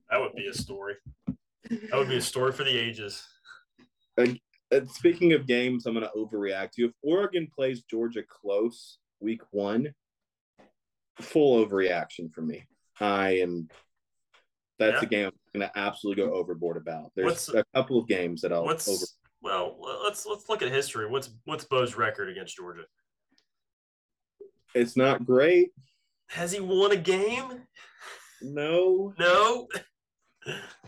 [0.09, 0.95] that would be a story.
[1.69, 3.27] That would be a story for the ages.
[4.17, 4.39] And
[4.73, 6.81] uh, speaking of games, I'm going to overreact to.
[6.83, 6.87] You.
[6.89, 9.93] If Oregon plays Georgia close week one,
[11.19, 12.65] full overreaction for me.
[12.99, 13.67] I am.
[14.79, 15.07] That's Yeah.
[15.07, 17.11] a game I'm going to absolutely go overboard about.
[17.15, 19.05] There's What's- a couple of games that I'll What's over.
[19.41, 19.77] well?
[20.03, 21.07] Let's let's look at history.
[21.07, 22.83] What's what's Bo's record against Georgia?
[24.75, 25.71] It's not great.
[26.29, 27.63] Has he won a game?
[28.41, 29.13] No.
[29.19, 29.67] No.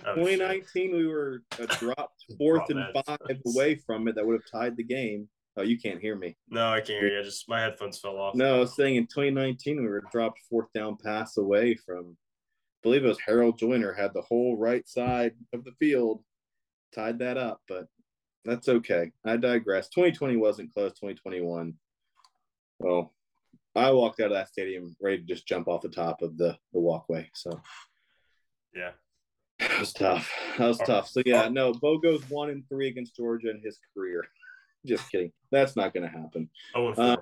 [0.05, 4.15] Oh, 2019, we were a drop fourth and five that's- away from it.
[4.15, 5.27] That would have tied the game.
[5.57, 6.37] Oh, you can't hear me.
[6.49, 7.19] No, I can't hear you.
[7.19, 8.35] I just my headphones fell off.
[8.35, 12.15] No, I was saying in 2019 we were dropped fourth down pass away from.
[12.15, 16.23] I believe it was Harold Joiner had the whole right side of the field,
[16.95, 17.87] tied that up, but
[18.45, 19.11] that's okay.
[19.25, 19.89] I digress.
[19.89, 20.91] 2020 wasn't close.
[20.93, 21.73] 2021.
[22.79, 23.13] Well,
[23.75, 26.57] I walked out of that stadium ready to just jump off the top of the
[26.73, 27.29] the walkway.
[27.33, 27.61] So
[28.75, 28.91] Yeah.
[29.59, 30.31] that was tough.
[30.57, 31.07] That was tough.
[31.09, 34.23] So yeah, no, Bo goes one and three against Georgia in his career.
[34.85, 35.31] Just kidding.
[35.51, 36.49] That's not going to happen.
[36.75, 37.17] Oh Uh.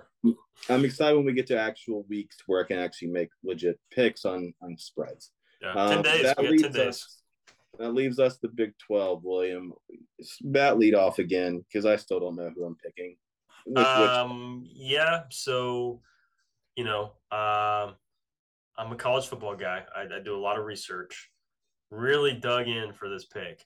[0.70, 4.26] I'm excited when we get to actual weeks where I can actually make legit picks
[4.26, 5.32] on on spreads.
[5.62, 5.74] yeah.
[5.74, 6.24] Um, ten days.
[6.24, 6.88] That leaves ten days.
[6.88, 7.22] us.
[7.78, 9.74] That leaves us the Big Twelve, William.
[10.42, 13.16] Bat lead off again because I still don't know who I'm picking.
[13.66, 14.66] Which, which, Um.
[14.74, 15.24] Yeah.
[15.30, 16.02] So,
[16.80, 17.96] you know, um,
[18.78, 19.84] I'm a college football guy.
[19.94, 21.30] I, I do a lot of research.
[21.92, 23.66] Really dug in for this pick.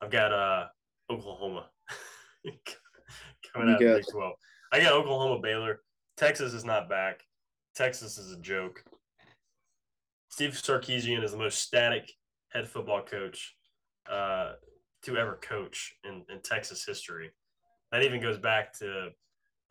[0.00, 0.66] I've got uh
[1.10, 1.66] Oklahoma
[3.52, 4.34] coming out of Big Twelve.
[4.70, 5.80] I got Oklahoma Baylor.
[6.16, 7.24] Texas is not back.
[7.74, 8.84] Texas is a joke.
[10.28, 12.12] Steve Sarkisian is the most static
[12.52, 13.56] head football coach
[14.08, 14.52] uh,
[15.02, 17.32] to ever coach in, in Texas history.
[17.90, 19.08] That even goes back to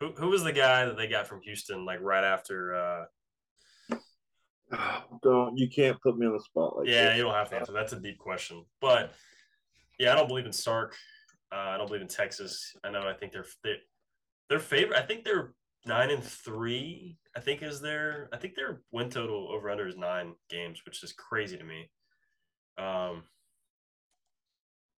[0.02, 2.74] who, who was the guy that they got from Houston, like right after?
[3.90, 3.96] Uh,
[5.22, 7.18] don't you can't put me on the spot like yeah, this.
[7.18, 7.72] you don't have to answer.
[7.72, 9.12] That's a deep question, but
[9.98, 10.96] yeah, I don't believe in Sark.
[11.52, 12.74] Uh, I don't believe in Texas.
[12.82, 13.06] I know.
[13.06, 13.76] I think they're they,
[14.48, 14.98] their favorite.
[14.98, 15.52] I think they're
[15.86, 17.16] nine and three.
[17.36, 18.28] I think is their.
[18.32, 21.90] I think their win total over under is nine games, which is crazy to me.
[22.76, 23.22] Um,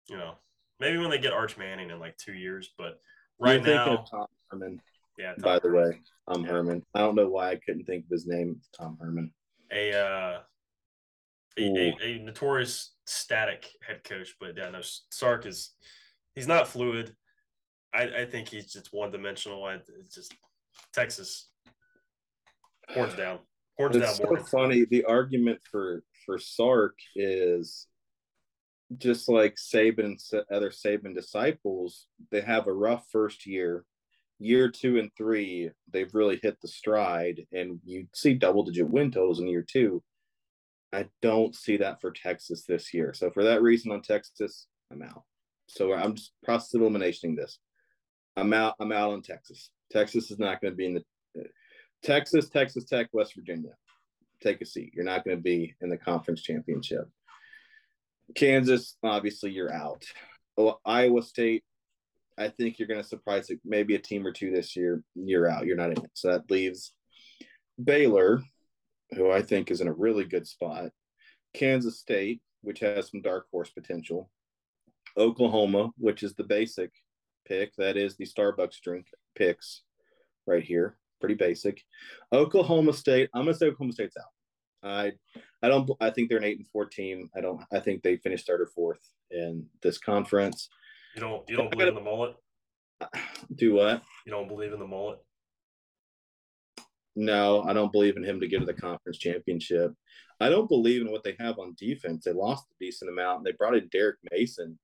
[0.07, 0.35] you know,
[0.79, 2.99] maybe when they get Arch Manning in like two years, but
[3.39, 4.79] right You're now, of Tom Herman.
[5.17, 5.33] Yeah.
[5.33, 5.99] Tom By the way,
[6.31, 6.51] Tom Yeah.
[6.51, 6.83] Herman.
[6.95, 8.59] I don't know why I couldn't think of his name.
[8.77, 9.31] Tom Herman.
[9.71, 10.39] a uh,
[11.57, 15.71] a, a, notorious static head coach, but yeah, no, Sark is
[16.35, 17.15] he's not fluid.
[17.93, 19.63] I, I think he's just one dimensional.
[19.63, 20.33] I, it's just
[20.93, 21.49] Texas
[22.89, 23.39] horns down,
[23.77, 24.37] horns It's down.
[24.39, 24.85] so funny.
[24.85, 27.87] The argument for for Sark is
[28.97, 32.07] just like Saban and other Saban disciples.
[32.31, 33.85] They have a rough first year.
[34.43, 39.09] Year two and three, they've really hit the stride, and you see double digit win
[39.09, 40.03] totals in year two.
[40.91, 43.13] I don't see that for Texas this year.
[43.13, 45.23] So for that reason, on Texas, I'm out.
[45.67, 47.57] So I'm just process of eliminating this.
[48.35, 48.75] I'm out.
[48.81, 49.69] I'm out on Texas.
[49.91, 51.03] Texas is not going to be in the
[52.03, 53.71] Texas, Texas Tech, West Virginia.
[54.43, 54.91] take a seat.
[54.93, 57.07] You're not going to be in the conference championship.
[58.35, 60.03] Kansas, obviously, you're out.
[60.85, 61.63] Iowa State,
[62.37, 63.49] I think you're going to surprise.
[63.63, 65.03] Maybe a team or two this year.
[65.15, 65.65] You're out.
[65.65, 66.11] You're not in it.
[66.13, 66.93] So that leaves
[67.83, 68.41] Baylor,
[69.15, 70.91] who I think is in a really good spot.
[71.53, 74.29] Kansas State, which has some dark horse potential.
[75.17, 76.91] Oklahoma, which is the basic
[77.47, 77.73] pick.
[77.77, 79.81] That is the Starbucks drink picks
[80.47, 80.97] right here.
[81.19, 81.81] Pretty basic.
[82.33, 83.29] Oklahoma State.
[83.33, 84.89] I'm gonna say Oklahoma State's out.
[84.89, 85.13] I
[85.61, 87.29] I don't I think they're an eight and four team.
[87.35, 88.99] I don't I think they finished third or fourth
[89.31, 90.69] in this conference.
[91.15, 92.35] You don't you don't believe in the mullet?
[93.55, 94.01] Do what?
[94.25, 95.19] You don't believe in the mullet?
[97.15, 99.93] No, I don't believe in him to get to the conference championship.
[100.39, 102.25] I don't believe in what they have on defense.
[102.25, 103.39] They lost a decent amount.
[103.39, 104.79] And they brought in Derek Mason.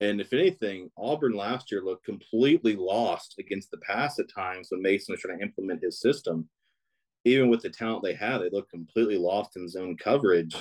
[0.00, 4.82] And if anything, Auburn last year looked completely lost against the pass at times when
[4.82, 6.48] Mason was trying to implement his system.
[7.24, 10.56] Even with the talent they had, they looked completely lost in zone coverage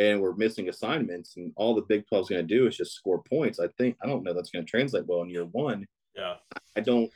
[0.00, 1.36] and we're missing assignments.
[1.36, 3.60] And all the Big 12 is going to do is just score points.
[3.60, 5.86] I think, I don't know that's going to translate well in year one.
[6.16, 6.34] Yeah.
[6.76, 7.10] I don't.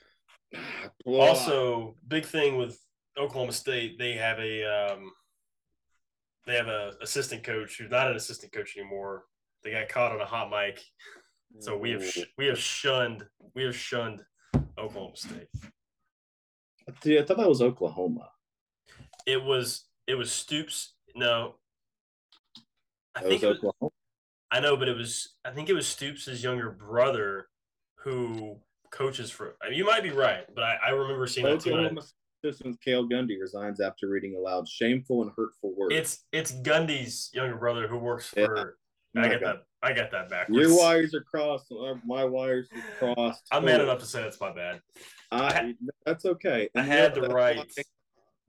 [1.05, 2.79] Also, big thing with
[3.19, 5.11] Oklahoma State, they have a um,
[6.47, 9.25] they have a assistant coach who's not an assistant coach anymore.
[9.63, 10.81] They got caught on a hot mic,
[11.59, 13.25] so we have sh- we have shunned
[13.55, 14.23] we have shunned
[14.79, 15.49] Oklahoma State.
[17.01, 18.31] Dude, I thought that was Oklahoma.
[19.27, 20.95] It was it was Stoops.
[21.17, 21.57] No,
[23.15, 23.91] I That think was it was,
[24.51, 27.49] I know, but it was I think it was Stoops' younger brother
[27.97, 28.59] who
[28.91, 29.57] coaches for.
[29.63, 31.71] I mean, you might be right, but I, I remember seeing that too.
[31.71, 32.03] and I- Oklahoma
[32.45, 35.95] Citizens Cale Gundy resigns after reading aloud shameful and hurtful words.
[35.95, 38.77] It's it's Gundy's younger brother who works for.
[39.17, 39.57] Oh I get God.
[39.57, 39.63] that.
[39.89, 40.59] I got that backwards.
[40.61, 41.71] Your wires are crossed.
[41.73, 43.43] uh, My wires are crossed.
[43.53, 44.81] I'm man enough to say that's my bad.
[45.31, 46.69] I, that's okay.
[46.75, 47.71] I had you the right.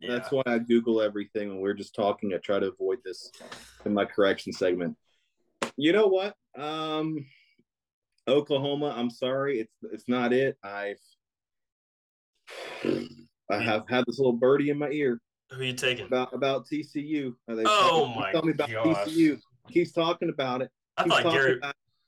[0.02, 0.20] That's why, Yeah.
[0.20, 2.34] that's why I Google everything when we're just talking.
[2.34, 3.32] I try to avoid this
[3.86, 4.98] in my correction segment.
[5.78, 6.36] You know what?
[6.58, 7.26] Um,
[8.28, 8.94] Oklahoma.
[8.96, 9.60] I'm sorry.
[9.60, 10.58] It's it's not it.
[10.64, 10.98] I've
[13.50, 15.20] I have had this little birdie in my ear
[15.52, 16.06] Who are you taking?
[16.06, 17.36] about about TCU.
[17.48, 19.08] They- Oh my tell me about gosh.
[19.08, 19.40] TCU.
[19.72, 20.70] Keeps talking about it.
[20.98, 21.60] I Keeps thought Gary.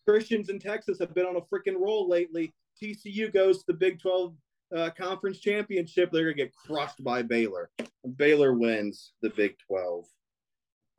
[0.07, 2.53] Christians in Texas have been on a freaking roll lately.
[2.81, 4.33] TCU goes to the Big 12
[4.75, 6.11] uh, conference championship.
[6.11, 7.69] They're going to get crushed by Baylor.
[8.17, 10.05] Baylor wins the Big 12.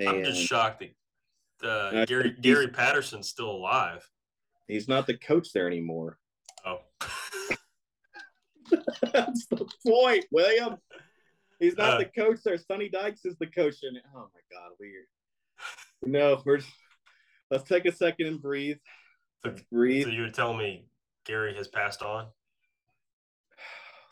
[0.01, 0.85] And I'm just shocked
[1.61, 1.69] that uh,
[2.01, 4.09] Uh, Gary Gary Patterson's still alive.
[4.69, 6.19] he's not the coach there anymore.
[6.67, 6.81] Oh,
[9.13, 10.77] That's the point, William.
[11.59, 12.59] He's not Uh, the coach there.
[12.59, 13.77] Sonny Dykes is the coach.
[13.83, 15.07] And oh my God, weird.
[16.03, 16.61] No, we're
[17.51, 18.77] let's take a second and breathe.
[19.45, 20.05] Let's breathe.
[20.07, 20.87] so you were telling me
[21.25, 22.27] Gary has passed on?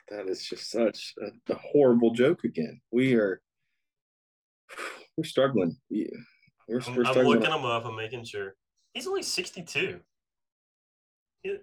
[0.08, 2.80] That is just such a, a horrible joke again.
[2.92, 3.40] We are
[5.16, 5.76] we're struggling.
[5.90, 6.06] Yeah.
[6.68, 7.40] We're, I'm, we're I'm struggling.
[7.40, 7.84] looking him up.
[7.84, 8.54] I'm making sure.
[8.94, 10.00] He's only 62.
[11.42, 11.56] He-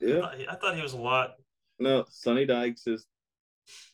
[0.00, 0.16] yeah.
[0.18, 1.34] I, thought, I thought he was a lot.
[1.78, 3.06] No, Sonny Dykes is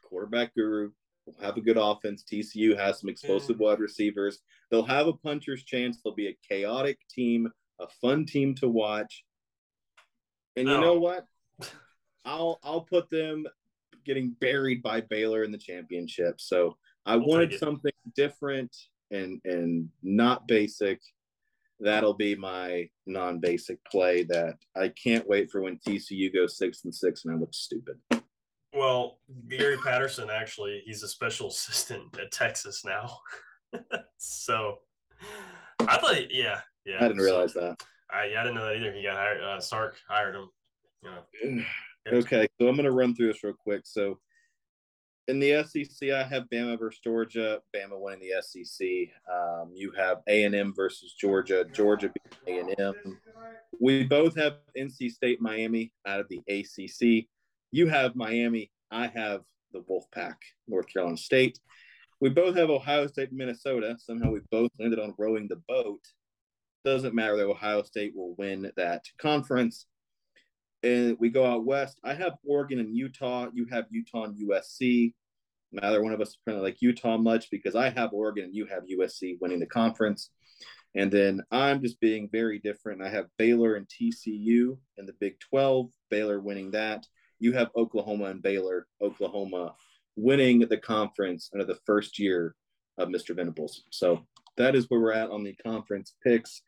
[0.04, 0.90] quarterback guru.
[1.26, 2.24] Will have a good offense.
[2.30, 4.38] TCU has some explosive wide receivers.
[4.70, 5.98] They'll have a puncher's chance.
[6.02, 7.48] They'll be a chaotic team,
[7.78, 9.24] a fun team to watch.
[10.56, 10.80] And you No.
[10.80, 11.26] know what?
[12.28, 13.46] I'll I'll put them
[14.04, 16.40] getting buried by Baylor in the championship.
[16.40, 16.76] So
[17.06, 18.74] I We'll wanted something different
[19.10, 21.00] and and not basic.
[21.80, 26.94] That'll be my non-basic play that I can't wait for when TCU goes six and
[26.94, 27.96] six and I look stupid.
[28.74, 33.18] Well, Gary Patterson actually, he's a special assistant at Texas now.
[34.18, 34.80] so
[35.80, 36.96] I thought, yeah, yeah.
[36.96, 37.82] I didn't so- realize that.
[38.10, 38.92] I, I didn't know that either.
[38.92, 39.42] He got hired.
[39.42, 40.48] Uh, Sark hired him.
[41.02, 41.64] You know,
[42.12, 43.82] Okay, so I'm going to run through this real quick.
[43.84, 44.18] So,
[45.26, 47.60] in the SEC, I have Bama versus Georgia.
[47.76, 48.88] Bama winning the SEC.
[49.30, 51.66] Um, you have A and M versus Georgia.
[51.74, 52.10] Georgia
[52.46, 53.18] A and M.
[53.78, 57.26] We both have NC State, Miami out of the ACC.
[57.72, 58.70] You have Miami.
[58.90, 59.42] I have
[59.72, 60.36] the Wolfpack,
[60.66, 61.60] North Carolina State.
[62.20, 63.96] We both have Ohio State, Minnesota.
[63.98, 66.00] Somehow we both landed on rowing the boat.
[66.86, 69.84] Doesn't matter that Ohio State will win that conference
[70.82, 71.98] and we go out west.
[72.04, 73.48] I have Oregon and Utah.
[73.52, 75.14] You have Utah and USC.
[75.72, 78.66] Neither one of us kind of like Utah much because I have Oregon and you
[78.66, 80.30] have USC winning the conference.
[80.94, 83.02] And then I'm just being very different.
[83.02, 87.06] I have Baylor and TCU in the Big 12, Baylor winning that.
[87.38, 89.74] You have Oklahoma and Baylor, Oklahoma
[90.16, 92.54] winning the conference under the first year
[92.96, 93.36] of Mr.
[93.36, 93.84] Venables.
[93.90, 94.26] So
[94.56, 96.62] that is where we're at on the conference picks.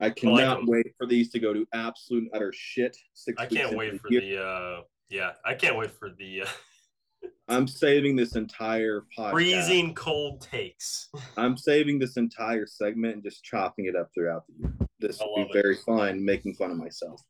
[0.00, 0.66] I cannot 'em.
[0.66, 2.96] wait for these to go to absolute and utter shit.
[3.14, 4.20] Six I can't wait for year.
[4.20, 6.46] the, uh, yeah, I can't wait for the, uh,
[7.48, 9.32] I'm saving this entire podcast.
[9.32, 11.08] Freezing cold takes.
[11.36, 14.74] I'm saving this entire segment and just chopping it up throughout the year.
[15.00, 15.52] This will be it.
[15.52, 17.20] very fun, making fun of myself.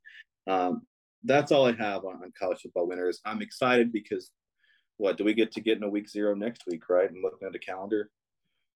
[0.46, 0.86] Um,
[1.24, 3.20] that's all I have on, on college football winners.
[3.24, 4.30] I'm excited because
[4.98, 7.10] what do we get to get in a week zero next week, right?
[7.10, 8.10] And looking at the calendar.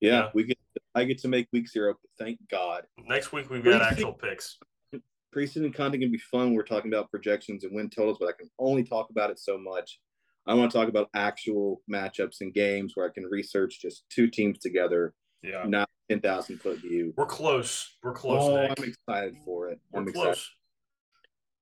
[0.00, 0.30] Yeah, Yeah.
[0.34, 0.58] we get
[0.94, 1.94] I get to make week zero.
[2.18, 2.84] Thank God.
[3.06, 4.58] Next week we've got actual picks.
[5.34, 6.54] Preseason content can be fun.
[6.54, 9.56] We're talking about projections and win totals, but I can only talk about it so
[9.56, 10.00] much.
[10.46, 14.28] I want to talk about actual matchups and games where I can research just two
[14.28, 15.64] teams together, Yeah.
[15.66, 17.14] not ten thousand foot view.
[17.16, 17.96] We're close.
[18.02, 18.78] We're close, oh, Nick.
[18.80, 19.78] I'm excited for it.
[19.92, 20.50] We're I'm close.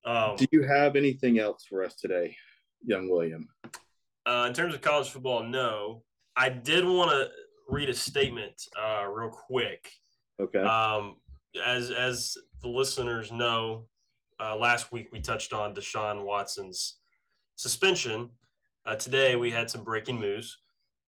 [0.04, 2.34] Um, Do you have anything else for us today,
[2.86, 3.48] young William?
[4.24, 6.04] uh, in terms of college football, no.
[6.36, 7.28] I did want to
[7.68, 9.90] read a statement uh, real quick.
[10.40, 10.60] Okay.
[10.60, 11.16] Um,
[11.64, 13.86] as as the listeners know,
[14.40, 16.98] uh, last week we touched on Deshaun Watson's
[17.56, 18.30] suspension.
[18.86, 20.58] Uh, today we had some breaking news.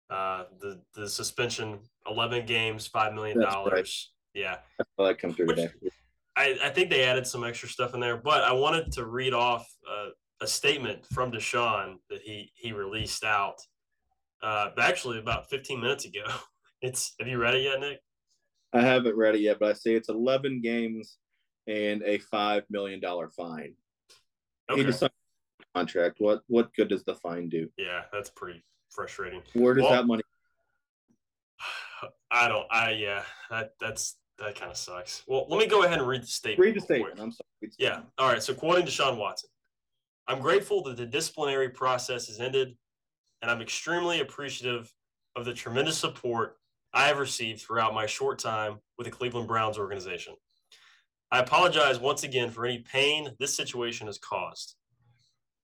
[0.08, 1.78] Uh, the the suspension,
[2.08, 4.12] eleven games, five million dollars.
[4.34, 5.90] Yeah, I saw that come through which- today.
[6.38, 9.32] I, I think they added some extra stuff in there, but I wanted to read
[9.32, 10.10] off uh,
[10.42, 13.56] a statement from Deshaun that he he released out.
[14.42, 16.24] Uh, actually, about 15 minutes ago.
[16.82, 18.00] It's have you read it yet, Nick?
[18.74, 21.16] I haven't read it yet, but I see it's eleven games
[21.66, 23.72] and a five million dollar fine.
[24.70, 24.92] Okay.
[25.74, 26.16] contract.
[26.18, 27.70] What what good does the fine do?
[27.78, 29.40] Yeah, that's pretty frustrating.
[29.54, 30.22] Where does Well- that money?
[32.30, 32.66] I don't.
[32.70, 33.22] I yeah.
[33.50, 35.22] That that's that kind of sucks.
[35.26, 36.60] Well, let me go ahead and read the statement.
[36.60, 37.18] Read the statement.
[37.18, 37.72] I'm sorry.
[37.78, 38.02] Yeah.
[38.18, 38.42] All right.
[38.42, 39.48] So, quoting Deshaun Watson,
[40.28, 42.76] I'm grateful that the disciplinary process has ended,
[43.42, 44.92] and I'm extremely appreciative
[45.34, 46.56] of the tremendous support
[46.92, 50.34] I have received throughout my short time with the Cleveland Browns organization.
[51.30, 54.76] I apologize once again for any pain this situation has caused.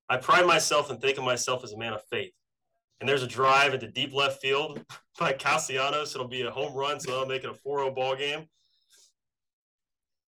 [0.09, 2.33] I pride myself in thinking of myself as a man of faith.
[3.01, 4.85] And there's a drive into deep left field
[5.19, 6.15] by Castellanos.
[6.15, 8.47] It'll be a home run, so I'll make it a 4 0 ball game.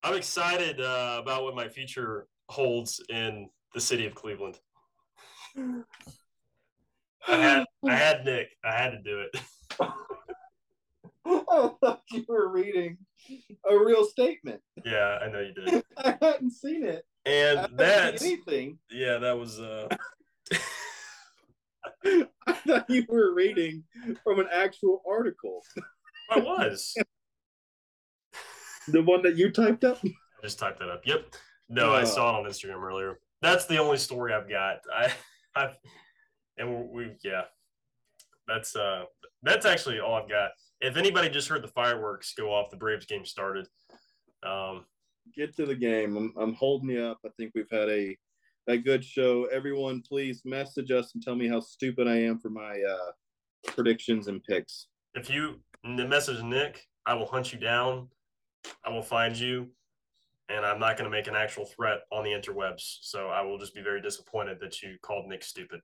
[0.03, 4.59] I'm excited uh, about what my future holds in the city of Cleveland.
[7.29, 8.49] I had, I had Nick.
[8.65, 9.41] I had to do it.
[11.27, 12.99] I thought you were reading
[13.69, 14.61] a real statement.
[14.85, 15.83] Yeah, I know you did.
[15.97, 17.05] I hadn't seen it.
[17.27, 17.69] And
[18.21, 18.79] seen anything.
[18.91, 19.89] yeah, that was uh
[22.05, 23.85] I thought you were reading
[24.23, 25.63] from an actual article,
[26.31, 26.95] I was.
[28.89, 29.99] the one that you typed up.
[30.05, 30.11] I
[30.43, 31.07] just typed that up.
[31.07, 31.35] Yep.
[31.71, 32.05] No, I Oh.
[32.05, 33.19] saw it on Instagram earlier.
[33.41, 34.81] That's the only story I've got.
[34.95, 35.11] I,
[35.55, 35.77] I've,
[36.59, 37.43] and we, yeah,
[38.47, 39.05] that's uh,
[39.43, 40.51] that's actually all I've got.
[40.81, 43.67] If anybody just heard the fireworks go off, the Braves game started.
[44.45, 44.85] Um,
[45.35, 46.17] Get to the game.
[46.17, 47.19] I'm, I'm holding you up.
[47.25, 48.17] I think we've had a
[48.67, 49.45] a good show.
[49.47, 53.11] Everyone, please message us and tell me how stupid I am for my uh,
[53.73, 54.89] predictions and picks.
[55.15, 58.09] if you message Nick, I will hunt you down.
[58.85, 59.69] I will find you,
[60.49, 62.99] and I'm not going to make an actual threat on the interwebs.
[63.03, 65.81] So I will just be very disappointed that you called Nick stupid.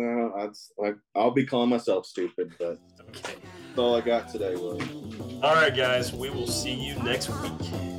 [0.00, 3.34] Uh, that's like I'll be calling myself stupid, but Okay.
[3.36, 5.40] that's all I got today, William.
[5.42, 6.12] All right, guys.
[6.12, 7.93] We will see you next week.